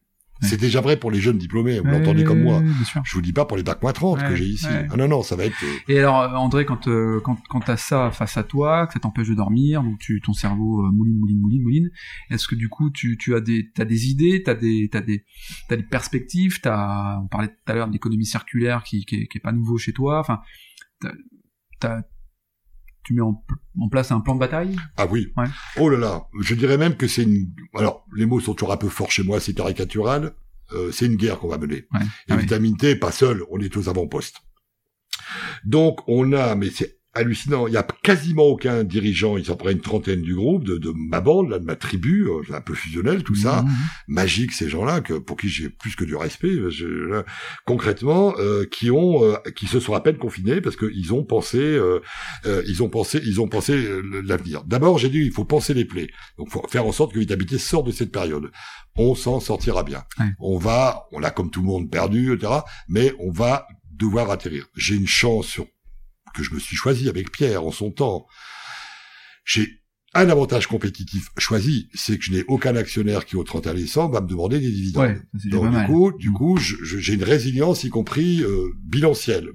[0.44, 2.62] C'est déjà vrai pour les jeunes diplômés, vous l'entendez comme moi.
[3.04, 4.68] Je vous dis pas pour les bacs moins 30 que j'ai ici.
[4.90, 5.56] Ah non, non, ça va être...
[5.64, 8.94] Euh, Et alors, euh, André, quand, euh, quand, quand t'as ça face à toi, que
[8.94, 11.92] ça t'empêche de dormir, donc tu, ton cerveau mouline, mouline, mouline, mouline,
[12.30, 15.26] est-ce que du coup, tu, tu as des, t'as des idées, t'as des, t'as des,
[15.70, 19.38] t'as des perspectives, t'as, on parlait tout à l'heure d'économie circulaire qui, qui, est, qui
[19.38, 20.40] est pas nouveau chez toi, enfin,
[21.80, 22.02] t'as,
[23.04, 23.44] tu mets en,
[23.92, 24.76] place un plan de bataille?
[24.98, 25.34] Ah oui.
[25.78, 27.54] Oh là là, je dirais même que c'est une.
[27.76, 30.34] Alors, les mots sont toujours un peu forts chez moi, c'est caricatural.
[30.72, 31.86] Euh, c'est une guerre qu'on va mener.
[31.94, 32.02] Ouais.
[32.28, 34.42] Et ah vitamine T, pas seul, on est aux avant-postes.
[35.66, 37.68] Donc, on a, mais c'est hallucinant.
[37.68, 40.92] Il y a quasiment aucun dirigeant, il s'en prend une trentaine du groupe, de, de,
[40.96, 43.62] ma bande, là, de ma tribu, euh, un peu fusionnel, tout ça.
[43.62, 43.74] Mmh, mmh.
[44.08, 47.24] Magique, ces gens-là, que, pour qui j'ai plus que du respect, je,
[47.66, 51.60] concrètement, euh, qui ont, euh, qui se sont à peine confinés parce qu'ils ont pensé,
[51.60, 52.00] euh,
[52.68, 53.84] ils ont pensé, ils ont pensé
[54.24, 54.64] l'avenir.
[54.66, 56.10] D'abord, j'ai dit, il faut penser les plaies.
[56.38, 58.52] Donc, faut faire en sorte que Vitabité sorte de cette période.
[58.96, 60.04] On s'en sortira bien.
[60.40, 62.52] On va, on a comme tout le monde perdu, etc.
[62.88, 64.68] Mais on va devoir atterrir.
[64.76, 65.68] J'ai une chance sur
[66.34, 68.28] que je me suis choisi avec Pierre en son temps.
[69.46, 69.83] J'ai
[70.16, 74.22] un avantage compétitif choisi, c'est que je n'ai aucun actionnaire qui au 31 décembre va
[74.22, 75.22] me demander des dividendes.
[75.46, 79.50] Donc du coup, du coup, j'ai une résilience y compris euh, bilancielle.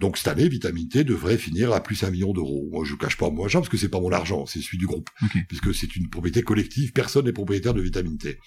[0.00, 2.68] Donc cette année, Vitamine T devrait finir à plus un million d'euros.
[2.72, 5.08] Moi, je cache pas moi parce que c'est pas mon argent, c'est celui du groupe,
[5.48, 6.92] puisque c'est une propriété collective.
[6.92, 8.38] Personne n'est propriétaire de Vitamine T,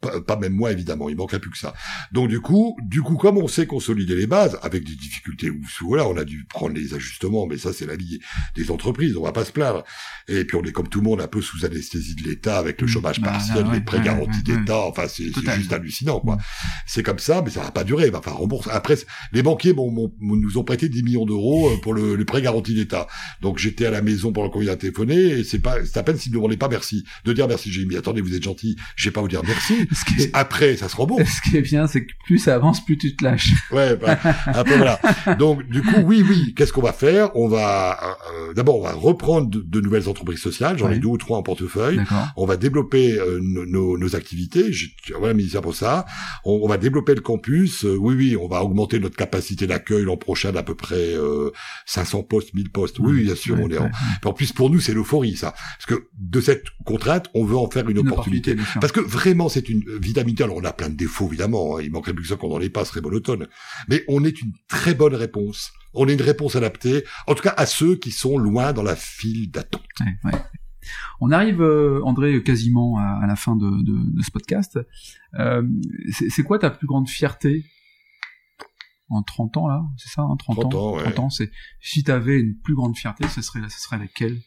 [0.00, 1.08] pas, même moi évidemment.
[1.08, 1.74] Il manquerait plus que ça.
[2.12, 5.60] Donc du coup, du coup, comme on sait consolider les bases avec des difficultés ou
[5.82, 8.18] voilà, on a dû prendre les ajustements, mais ça c'est la vie
[8.56, 9.16] des entreprises.
[9.16, 9.84] On va pas se plaindre.
[10.26, 12.80] Et puis on est comme tout le monde un peu sous anesthésie de l'État avec
[12.80, 12.90] le mmh.
[12.90, 14.80] chômage bah, partiel, les prêts garantis d'État.
[14.80, 15.24] Enfin, c'est
[15.56, 16.36] juste hallucinant, quoi.
[16.36, 16.40] Mmh.
[16.86, 18.10] C'est comme ça, mais ça va pas durer.
[18.14, 18.68] Enfin, rembourse.
[18.70, 18.96] Après,
[19.32, 23.06] les banquiers nous ont prêté 10 millions d'euros euh, pour le, le prêt garanti d'État.
[23.40, 26.16] Donc j'étais à la maison pendant qu'on vient téléphoner et c'est pas, c'est à peine
[26.16, 27.04] s'ils ne demandaient pas merci.
[27.24, 29.88] De dire merci, j'ai mis, attendez, vous êtes gentil, je vais pas vous dire merci.
[30.32, 31.28] Après, ça se rembourse.
[31.44, 33.52] Ce qui est bien, c'est que plus ça avance, plus tu te lâches.
[33.70, 34.98] Ouais, bah, un peu voilà.
[35.38, 37.30] Donc, du coup, oui, oui, qu'est-ce qu'on va faire?
[37.36, 40.77] On va, euh, d'abord, on va reprendre de, nouvelles entreprises sociales.
[40.78, 42.00] J'en ai deux ou trois en portefeuille.
[42.36, 44.70] On va développer euh, nos, nos, activités.
[45.18, 46.06] Voilà, ministère pour ça.
[46.44, 47.84] On, on, va développer le campus.
[47.84, 51.14] Euh, oui, oui, on va augmenter notre capacité d'accueil l'an prochain d'à peu près
[51.86, 52.98] 500 postes, 1000 postes.
[52.98, 53.90] Oui, bien sûr, on est en...
[54.24, 57.70] en plus pour nous c'est l'euphorie ça, parce que de cette contrainte on veut en
[57.70, 58.56] faire une, opportunité.
[58.80, 61.76] Parce que vraiment c'est une vitamine Alors on a plein de défauts évidemment.
[61.76, 61.82] Hein.
[61.82, 63.48] Il manquerait plus que ça qu'on n'en ait pas, ce serait monotone.
[63.88, 65.72] Mais on est une très bonne réponse.
[65.94, 68.94] On est une réponse adaptée, en tout cas à ceux qui sont loin dans la
[68.94, 69.82] file d'attente.
[70.00, 70.38] Ouais, ouais.
[71.20, 74.78] On arrive, euh, André, quasiment à, la fin de, ce podcast.
[75.38, 75.62] Euh,
[76.10, 77.64] c'est quoi ta plus grande fierté
[79.10, 79.82] en 30 ans là?
[79.96, 82.74] C'est ça, en hein, 30, 30, ans, 30 ans, c'est si tu avais une plus
[82.74, 84.38] grande fierté, ce serait, ce serait laquelle?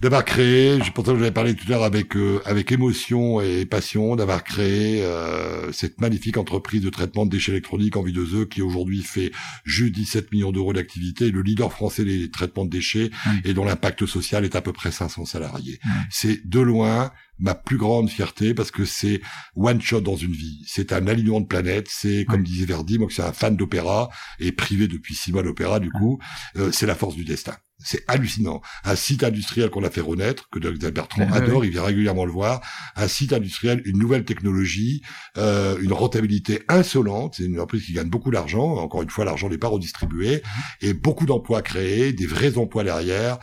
[0.00, 3.64] D'avoir créé, je pense que j'avais parlé tout à l'heure avec euh, avec émotion et
[3.64, 8.20] passion, d'avoir créé euh, cette magnifique entreprise de traitement de déchets électroniques en vie de
[8.20, 9.32] œufs qui aujourd'hui fait
[9.64, 13.10] juste 17 millions d'euros d'activité, le leader français des traitements de déchets
[13.44, 15.80] et dont l'impact social est à peu près 500 salariés.
[16.10, 19.20] C'est de loin ma plus grande fierté parce que c'est
[19.54, 20.64] one shot dans une vie.
[20.66, 21.88] C'est un alignement de planète.
[21.90, 24.08] C'est comme disait Verdi, moi que c'est un fan d'opéra
[24.38, 26.18] et privé depuis six mois d'opéra du coup,
[26.56, 27.56] euh, c'est la force du destin.
[27.78, 28.62] C'est hallucinant.
[28.84, 32.32] Un site industriel qu'on a fait renaître, que Doug Bertrand adore, il vient régulièrement le
[32.32, 32.62] voir.
[32.96, 35.02] Un site industriel, une nouvelle technologie,
[35.36, 37.34] euh, une rentabilité insolente.
[37.36, 38.76] C'est une entreprise qui gagne beaucoup d'argent.
[38.76, 40.42] Encore une fois, l'argent n'est pas redistribué.
[40.80, 43.38] Et beaucoup d'emplois créés, des vrais emplois derrière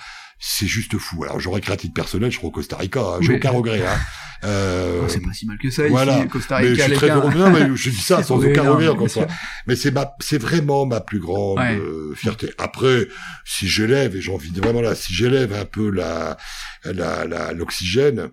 [0.46, 1.24] c'est juste fou.
[1.24, 3.18] Alors j'aurais créé à titre personnel, je serais au Costa Rica, hein.
[3.22, 3.86] j'ai aucun regret.
[3.86, 3.98] Hein.
[4.46, 6.20] Euh, oh, c'est pas si mal que ça voilà.
[6.20, 6.70] ici, Costa Rica.
[6.70, 9.26] Mais je suis très heureux, mais je dis ça sans aucun regret encore ça.
[9.68, 12.52] Mais c'est ma, c'est vraiment ma plus grande euh, fierté.
[12.58, 13.08] Après,
[13.46, 16.36] si j'élève et j'ai envie de vraiment là, si j'élève un peu la,
[16.84, 18.32] la, l'oxygène,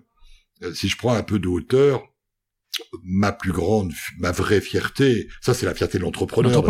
[0.63, 2.03] euh, si je prends un peu de hauteur,
[3.03, 6.63] ma plus grande, ma vraie fierté, ça c'est la fierté de l'entrepreneur.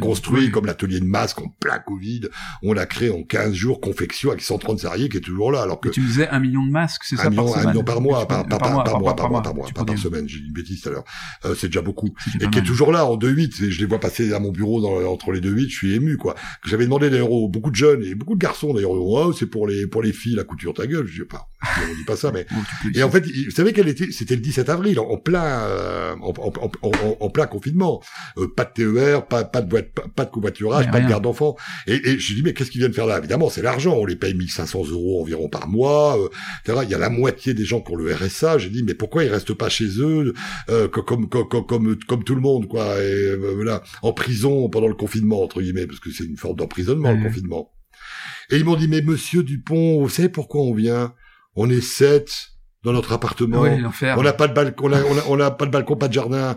[0.00, 2.22] construit comme l'atelier de masque en plein Covid,
[2.62, 5.62] on l'a créé en 15 jours, confection avec 130 salariés qui est toujours là.
[5.62, 8.00] Alors que tu disais un million de masques, c'est ça million, par Un million par
[8.00, 10.28] mois, par, par, mois, par, mois, par mois, par mois, pas par semaine.
[10.28, 11.04] J'ai dit une bêtise tout à l'heure.
[11.44, 12.14] Euh, c'est déjà beaucoup.
[12.40, 13.70] Et qui est toujours là en 2-8.
[13.70, 16.34] Je les vois passer à mon bureau dans, entre les 2-8, je suis ému quoi.
[16.64, 19.86] J'avais demandé d'ailleurs beaucoup de jeunes et beaucoup de garçons d'ailleurs, oh, c'est pour les
[19.86, 21.06] pour les filles la couture ta gueule.
[21.06, 21.48] Je dis pas,
[21.90, 22.46] on dit pas ça, mais
[22.94, 26.32] et en fait, vous savez quelle était C'était le 17 avril, en plein euh, en,
[26.82, 28.02] en, en, plein confinement.
[28.38, 31.56] Euh, pas de TER, pas, pas de boîte, pas, de covoiturage, pas de garde d'enfants.
[31.86, 33.18] Et, et je dis mais qu'est-ce qu'ils viennent faire là?
[33.18, 33.94] Évidemment, c'est l'argent.
[33.94, 36.18] On les paye 1500 euros environ par mois.
[36.18, 36.28] Euh,
[36.82, 38.58] Il y a la moitié des gens qui ont le RSA.
[38.58, 40.34] J'ai dit mais pourquoi ils restent pas chez eux
[40.68, 44.88] euh, comme, comme, comme, comme, comme tout le monde quoi Et voilà, en prison pendant
[44.88, 47.70] le confinement entre guillemets parce que c'est une forme d'emprisonnement le confinement.
[48.50, 51.14] Et ils m'ont dit mais Monsieur Dupont, vous savez pourquoi on vient?
[51.56, 52.30] On est sept
[52.82, 53.62] dans notre appartement.
[53.62, 54.90] on n'a pas de balcon,
[55.28, 56.56] on n'a pas de balcon, pas de jardin.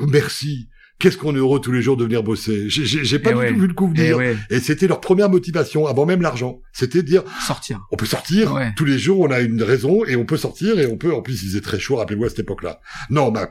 [0.00, 0.68] Merci.
[0.98, 2.70] Qu'est-ce qu'on est heureux tous les jours de venir bosser.
[2.70, 4.18] J'ai pas eh du tout vu le coup venir.
[4.22, 6.62] Et, et c'était leur première motivation, avant même l'argent.
[6.72, 7.86] C'était de dire sortir.
[7.92, 9.20] On peut sortir tous les jours.
[9.20, 11.12] On a une raison et on peut sortir et on peut.
[11.12, 11.96] En plus, il faisait très chaud.
[11.96, 12.80] Rappelez-vous à cette époque-là.
[13.10, 13.50] Non, ma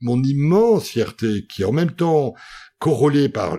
[0.00, 2.34] mon immense fierté, qui est en même temps
[2.78, 3.58] corrélée par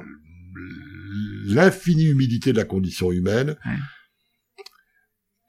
[1.46, 3.56] l'infinie humilité de la condition humaine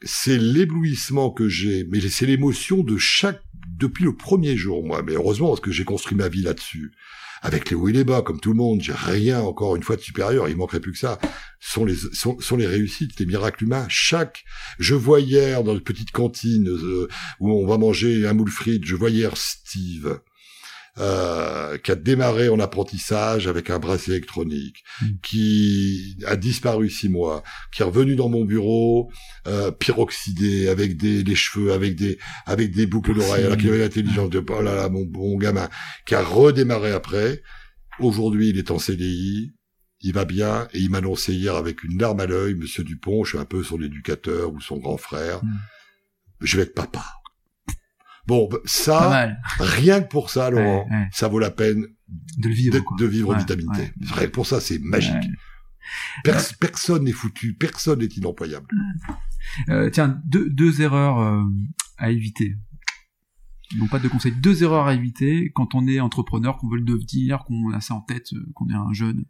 [0.03, 3.43] c'est l'éblouissement que j'ai, mais c'est l'émotion de chaque,
[3.79, 5.03] depuis le premier jour, moi.
[5.03, 6.93] Mais heureusement, parce que j'ai construit ma vie là-dessus.
[7.41, 9.95] Avec les hauts et les bas, comme tout le monde, j'ai rien encore une fois
[9.95, 11.21] de supérieur, il manquerait plus que ça.
[11.61, 13.87] Sont les, sont, les réussites, les miracles humains.
[13.89, 14.45] Chaque,
[14.81, 18.85] je vois hier dans une petite cantine euh, où on va manger un moule frites,
[18.85, 20.21] je vois hier Steve,
[21.01, 25.07] euh, qui a démarré en apprentissage avec un bracelet électronique, hmm.
[25.23, 27.43] qui a disparu six mois,
[27.73, 29.11] qui est revenu dans mon bureau
[29.47, 33.79] euh, pyroxydé avec des les cheveux, avec des avec des boucles d'oreilles, alors qu'il avait
[33.79, 35.69] l'intelligence de oh là là mon bon gamin,
[36.07, 37.43] qui a redémarré après.
[38.01, 39.53] Aujourd'hui, il est en CDI,
[40.01, 43.25] il va bien et il m'a annoncé hier avec une larme à l'œil, Monsieur Dupont,
[43.25, 45.59] je suis un peu son éducateur ou son grand frère, hmm.
[46.41, 47.05] je vais être papa.
[48.29, 51.83] Bon, bah, ça, rien que pour ça, Laurent, ça vaut la peine
[52.37, 53.91] de, vivre, de, vivre vitamité.
[54.13, 55.15] Rien que pour ça, c'est magique.
[56.61, 58.67] personne n'est foutu, personne n'est inemployable.
[59.71, 61.43] Euh, tiens, deux, deux erreurs euh,
[61.97, 62.55] à éviter
[63.77, 66.85] non pas de conseils, deux erreurs à éviter quand on est entrepreneur, qu'on veut le
[66.85, 69.25] devenir, qu'on a ça en tête, euh, qu'on est un jeune.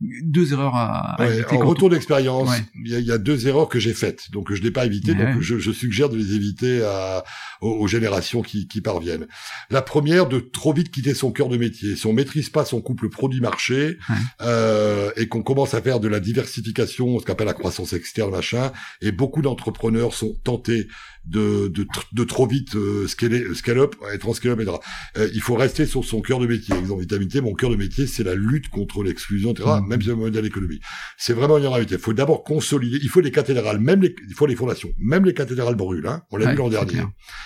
[0.00, 1.56] Deux erreurs à, éviter.
[1.56, 4.86] En retour d'expérience, il y, a deux erreurs que j'ai faites, donc je n'ai pas
[4.86, 7.22] évité, donc je, je, suggère de les éviter à,
[7.60, 9.26] aux, générations qui, qui, parviennent.
[9.70, 11.94] La première, de trop vite quitter son cœur de métier.
[11.96, 13.98] Si on maîtrise pas son couple produit-marché
[14.40, 18.30] euh, et qu'on commence à faire de la diversification, ce qu'on appelle la croissance externe,
[18.30, 20.88] machin, et beaucoup d'entrepreneurs sont tentés
[21.24, 24.76] de, de, de trop vite euh, scaler, scale-up, être en scale-up, etc.
[25.16, 26.76] Euh, il faut rester sur son cœur de métier.
[26.76, 29.88] Exemple, vitamité, mon cœur de métier, c'est la lutte contre l'exclusion, etc., mmh.
[29.88, 30.82] même si c'est un modèle économique.
[31.16, 31.94] C'est vraiment une réalité.
[31.94, 35.24] Il faut d'abord consolider, il faut des cathédrales, même les, il faut les fondations, même
[35.24, 37.02] les cathédrales brûlent, hein, on l'a vu l'an dernier.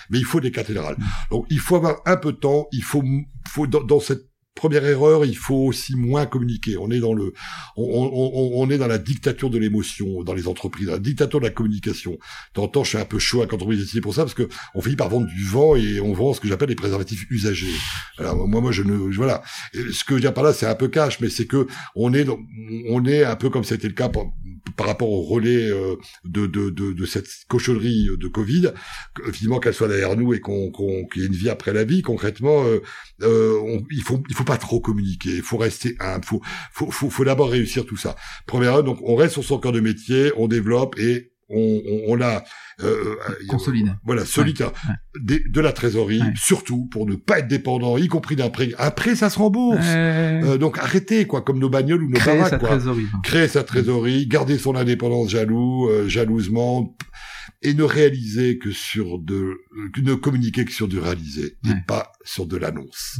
[0.09, 0.95] Mais il faut des cathédrales.
[0.97, 1.05] Mmh.
[1.31, 3.03] Donc, il faut avoir un peu de temps, il faut,
[3.47, 6.77] faut dans, dans cette première erreur, il faut aussi moins communiquer.
[6.77, 7.33] On est dans le,
[7.77, 11.45] on, on, on est dans la dictature de l'émotion dans les entreprises, la dictature de
[11.45, 12.17] la communication.
[12.53, 15.09] T'entends, je suis un peu chaud avec l'entreprise pour ça parce que on finit par
[15.09, 17.67] vendre du vent et on vend ce que j'appelle des préservatifs usagés.
[18.17, 19.43] Alors moi, moi, je ne, voilà.
[19.73, 22.13] Ce que je veux dire par là, c'est un peu cash, mais c'est que on
[22.13, 22.27] est,
[22.89, 24.09] on est un peu comme c'était le cas
[24.77, 28.71] par, rapport au relais euh, de, de, de, de, cette cochonnerie de Covid,
[29.33, 32.01] finalement qu'elle soit derrière nous et qu'on qu'il y ait une vie après la vie.
[32.01, 32.81] Concrètement, euh,
[33.21, 37.09] euh, il faut il faut pas trop communiquer, il faut rester humble, faut faut faut,
[37.09, 38.15] faut d'abord réussir tout ça.
[38.45, 42.43] Première donc on reste sur son cœur de métier, on développe et on, on, a
[42.81, 43.15] euh,
[43.47, 43.95] consolide.
[44.03, 44.65] Voilà, solide
[45.19, 48.69] de, la trésorerie, surtout pour ne pas être dépendant, y compris d'un prêt.
[48.95, 49.87] Prêt, ça se rembourse.
[50.59, 52.49] donc arrêtez quoi, comme nos bagnoles ou nos Créer baraques.
[52.49, 53.05] Sa Trésorerie.
[53.23, 56.95] Créer sa trésorerie, garder son indépendance jaloux, jalousement
[57.61, 59.57] et ne réaliser que sur de,
[59.97, 63.19] ne communiquer que sur du réalisé et pas sur de l'annonce.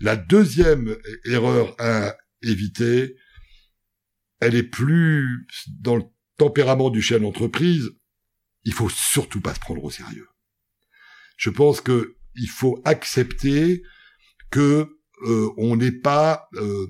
[0.00, 3.16] La deuxième erreur à éviter,
[4.40, 5.46] elle est plus
[5.80, 6.04] dans le
[6.36, 7.90] tempérament du chef d'entreprise.
[8.64, 10.28] Il faut surtout pas se prendre au sérieux.
[11.36, 13.82] Je pense que il faut accepter
[14.50, 14.88] que
[15.26, 16.86] euh, on n'est pas euh,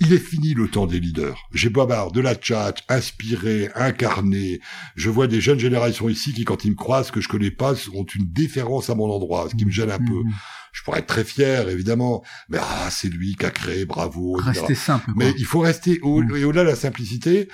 [0.00, 1.38] il est fini le temps des leaders.
[1.52, 4.60] J'ai pas marre de la chat, inspiré, incarné.
[4.96, 7.74] Je vois des jeunes générations ici qui, quand ils me croisent, que je connais pas,
[7.94, 10.24] ont une déférence à mon endroit, ce qui me gêne un peu.
[10.24, 10.32] Mmh.
[10.72, 14.34] Je pourrais être très fier, évidemment, mais ah, c'est lui qui a créé, bravo.
[14.34, 15.10] Rester simple.
[15.16, 16.36] Mais il faut rester au, mmh.
[16.36, 17.48] et au-delà de la simplicité.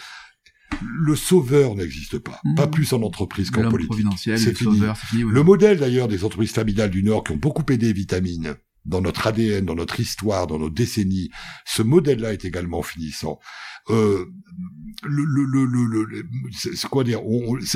[0.83, 2.55] Le sauveur n'existe pas, mmh.
[2.55, 4.07] pas plus en entreprise qu'en politique.
[4.17, 4.81] C'est fini.
[5.13, 9.27] Le modèle d'ailleurs des entreprises familiales du Nord qui ont beaucoup aidé Vitamine, dans notre
[9.27, 11.31] ADN, dans notre histoire, dans nos décennies.
[11.65, 13.39] Ce modèle-là est également finissant.
[13.91, 14.27] Euh,
[15.03, 16.23] le, le, le, le,
[16.53, 17.21] c'est quoi dire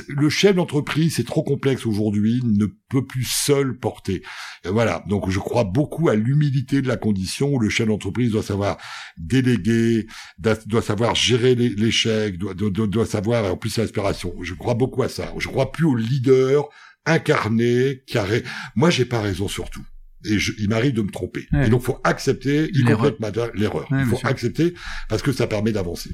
[0.09, 4.23] Le chef d'entreprise, c'est trop complexe aujourd'hui, ne peut plus seul porter.
[4.65, 5.05] Et voilà.
[5.09, 8.79] Donc, je crois beaucoup à l'humilité de la condition où le chef d'entreprise doit savoir
[9.19, 10.07] déléguer,
[10.39, 14.35] doit, savoir gérer l'échec, doit, savoir en plus l'inspiration.
[14.43, 15.35] Je crois beaucoup à ça.
[15.39, 16.69] Je crois plus au leader
[17.05, 18.45] incarné, carré.
[18.77, 19.85] Moi, j'ai pas raison sur tout
[20.25, 21.47] et je, il m'arrive de me tromper.
[21.53, 23.13] Et donc, faut accepter, y compris
[23.55, 23.87] l'erreur.
[23.91, 24.75] il faut accepter
[25.09, 26.11] parce que ça permet d'avancer.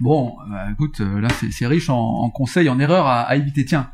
[0.00, 3.64] Bon, bah, écoute, euh, là, c'est riche en, en, conseils, en erreurs à, à éviter.
[3.64, 3.90] Tiens,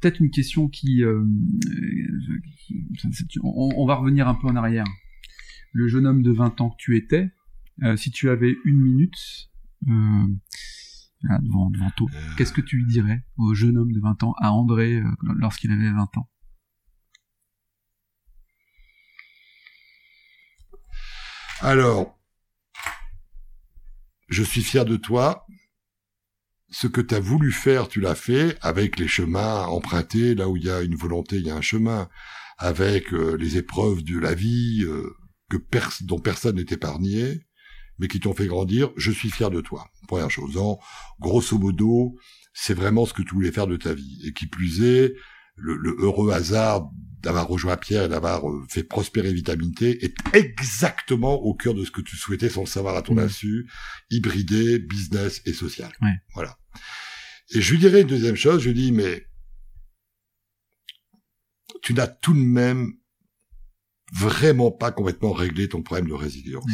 [0.00, 1.24] peut-être une question qui, euh,
[3.42, 4.84] on, on, va revenir un peu en arrière.
[5.72, 7.30] Le jeune homme de 20 ans que tu étais,
[7.82, 9.48] euh, si tu avais une minute
[9.88, 10.26] euh,
[11.42, 14.52] devant, devant toi, qu'est-ce que tu lui dirais au jeune homme de 20 ans, à
[14.52, 16.28] André, lorsqu'il avait 20 ans?
[21.62, 22.18] Alors,
[24.28, 25.46] je suis fier de toi.
[26.70, 30.56] Ce que tu as voulu faire, tu l'as fait avec les chemins empruntés, là où
[30.56, 32.08] il y a une volonté, il y a un chemin,
[32.56, 35.14] avec euh, les épreuves de la vie euh,
[35.50, 35.58] que
[36.04, 37.40] dont personne n'est épargné,
[37.98, 38.90] mais qui t'ont fait grandir.
[38.96, 39.90] Je suis fier de toi.
[40.08, 40.58] Première chose.
[41.20, 42.16] Grosso modo,
[42.54, 44.22] c'est vraiment ce que tu voulais faire de ta vie.
[44.24, 45.14] Et qui plus est,
[45.60, 46.90] le, heureux hasard
[47.22, 51.84] d'avoir rejoint Pierre et d'avoir euh, fait prospérer Vitamine T est exactement au cœur de
[51.84, 53.18] ce que tu souhaitais sans le savoir à ton mmh.
[53.18, 53.70] insu,
[54.10, 55.92] hybridé, business et social.
[56.34, 56.58] Voilà.
[57.50, 59.26] Et je lui dirais une deuxième chose, je lui dis, mais
[61.82, 62.94] tu n'as tout de même
[64.12, 66.64] vraiment pas complètement réglé ton problème de résilience.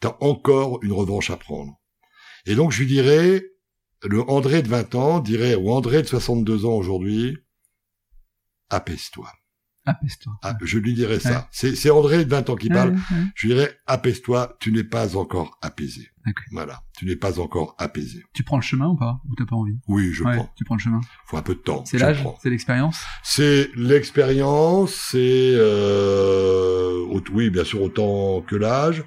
[0.00, 1.80] Tu as encore une revanche à prendre.
[2.46, 3.44] Et donc je lui dirais,
[4.02, 7.38] le André de 20 ans dirait, ou André de 62 ans aujourd'hui,
[8.74, 9.30] apaise-toi.
[9.86, 10.32] Apaise-toi.
[10.42, 11.48] Ah, je lui dirais ça.
[11.50, 12.96] C'est André de 20 ans qui parle.
[13.34, 16.08] Je lui dirais, apaise-toi, tu n'es pas encore apaisé.
[16.52, 18.24] Voilà, tu n'es pas encore apaisé.
[18.32, 19.20] Tu prends le chemin ou pas?
[19.28, 19.76] Ou t'as pas envie?
[19.88, 20.50] Oui, je prends.
[20.56, 21.00] Tu prends le chemin.
[21.26, 21.84] Faut un peu de temps.
[21.84, 22.24] C'est l'âge?
[22.42, 23.04] C'est l'expérience?
[23.22, 25.52] C'est l'expérience, c'est...
[25.54, 29.04] Euh, oui, bien sûr, autant que l'âge.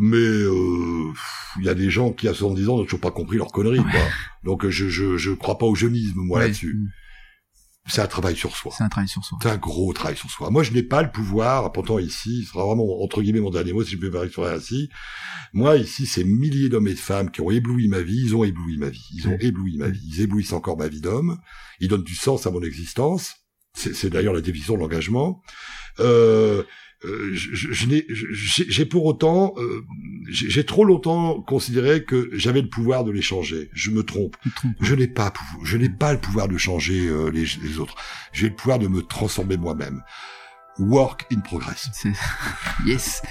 [0.00, 1.12] Mais euh,
[1.58, 3.82] il y a des gens qui, à 70 ans, n'ont toujours pas compris leur connerie.
[3.82, 4.00] Quoi.
[4.44, 6.74] Donc je, je, je crois pas au jeunisme, moi, là-dessus.
[6.74, 6.88] Mm
[7.88, 8.72] c'est un travail sur soi.
[8.76, 9.38] C'est un travail sur soi.
[9.42, 10.50] C'est un gros travail sur soi.
[10.50, 13.72] Moi, je n'ai pas le pouvoir, pourtant ici, ce sera vraiment, entre guillemets, mon dernier
[13.72, 14.90] mot, si je peux m'exprimer ainsi.
[15.52, 18.44] Moi, ici, ces milliers d'hommes et de femmes qui ont ébloui ma vie, ils ont
[18.44, 19.06] ébloui ma vie.
[19.14, 20.06] Ils ont ébloui ma vie.
[20.06, 21.38] Ils éblouissent encore ma vie d'homme.
[21.80, 23.36] Ils donnent du sens à mon existence.
[23.74, 25.42] C'est d'ailleurs la définition de l'engagement.
[26.00, 26.64] Euh,
[27.04, 29.84] euh, j'ai pour autant, euh,
[30.28, 33.70] j'ai trop longtemps considéré que j'avais le pouvoir de les changer.
[33.72, 34.36] Je me trompe.
[34.80, 35.32] Je n'ai pas,
[35.62, 37.94] je n'ai pas le pouvoir de changer euh, les, les, autres.
[38.32, 40.02] J'ai le pouvoir de me transformer moi-même.
[40.80, 41.90] Work in progress.
[42.86, 43.22] Yes.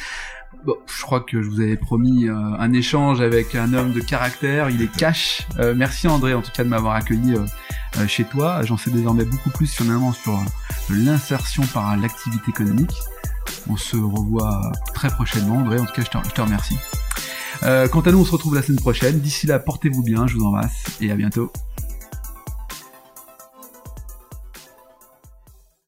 [0.65, 4.69] Bon, je crois que je vous avais promis un échange avec un homme de caractère.
[4.69, 5.45] Il est cash.
[5.75, 7.35] merci André, en tout cas, de m'avoir accueilli
[8.07, 8.63] chez toi.
[8.63, 10.39] J'en sais désormais beaucoup plus finalement sur
[10.89, 12.95] l'insertion par l'activité économique.
[13.69, 15.57] On se revoit très prochainement.
[15.57, 16.77] André, en tout cas, je te, remercie.
[17.63, 19.19] Euh, quant à nous, on se retrouve la semaine prochaine.
[19.19, 21.51] D'ici là, portez-vous bien, je vous embrasse et à bientôt.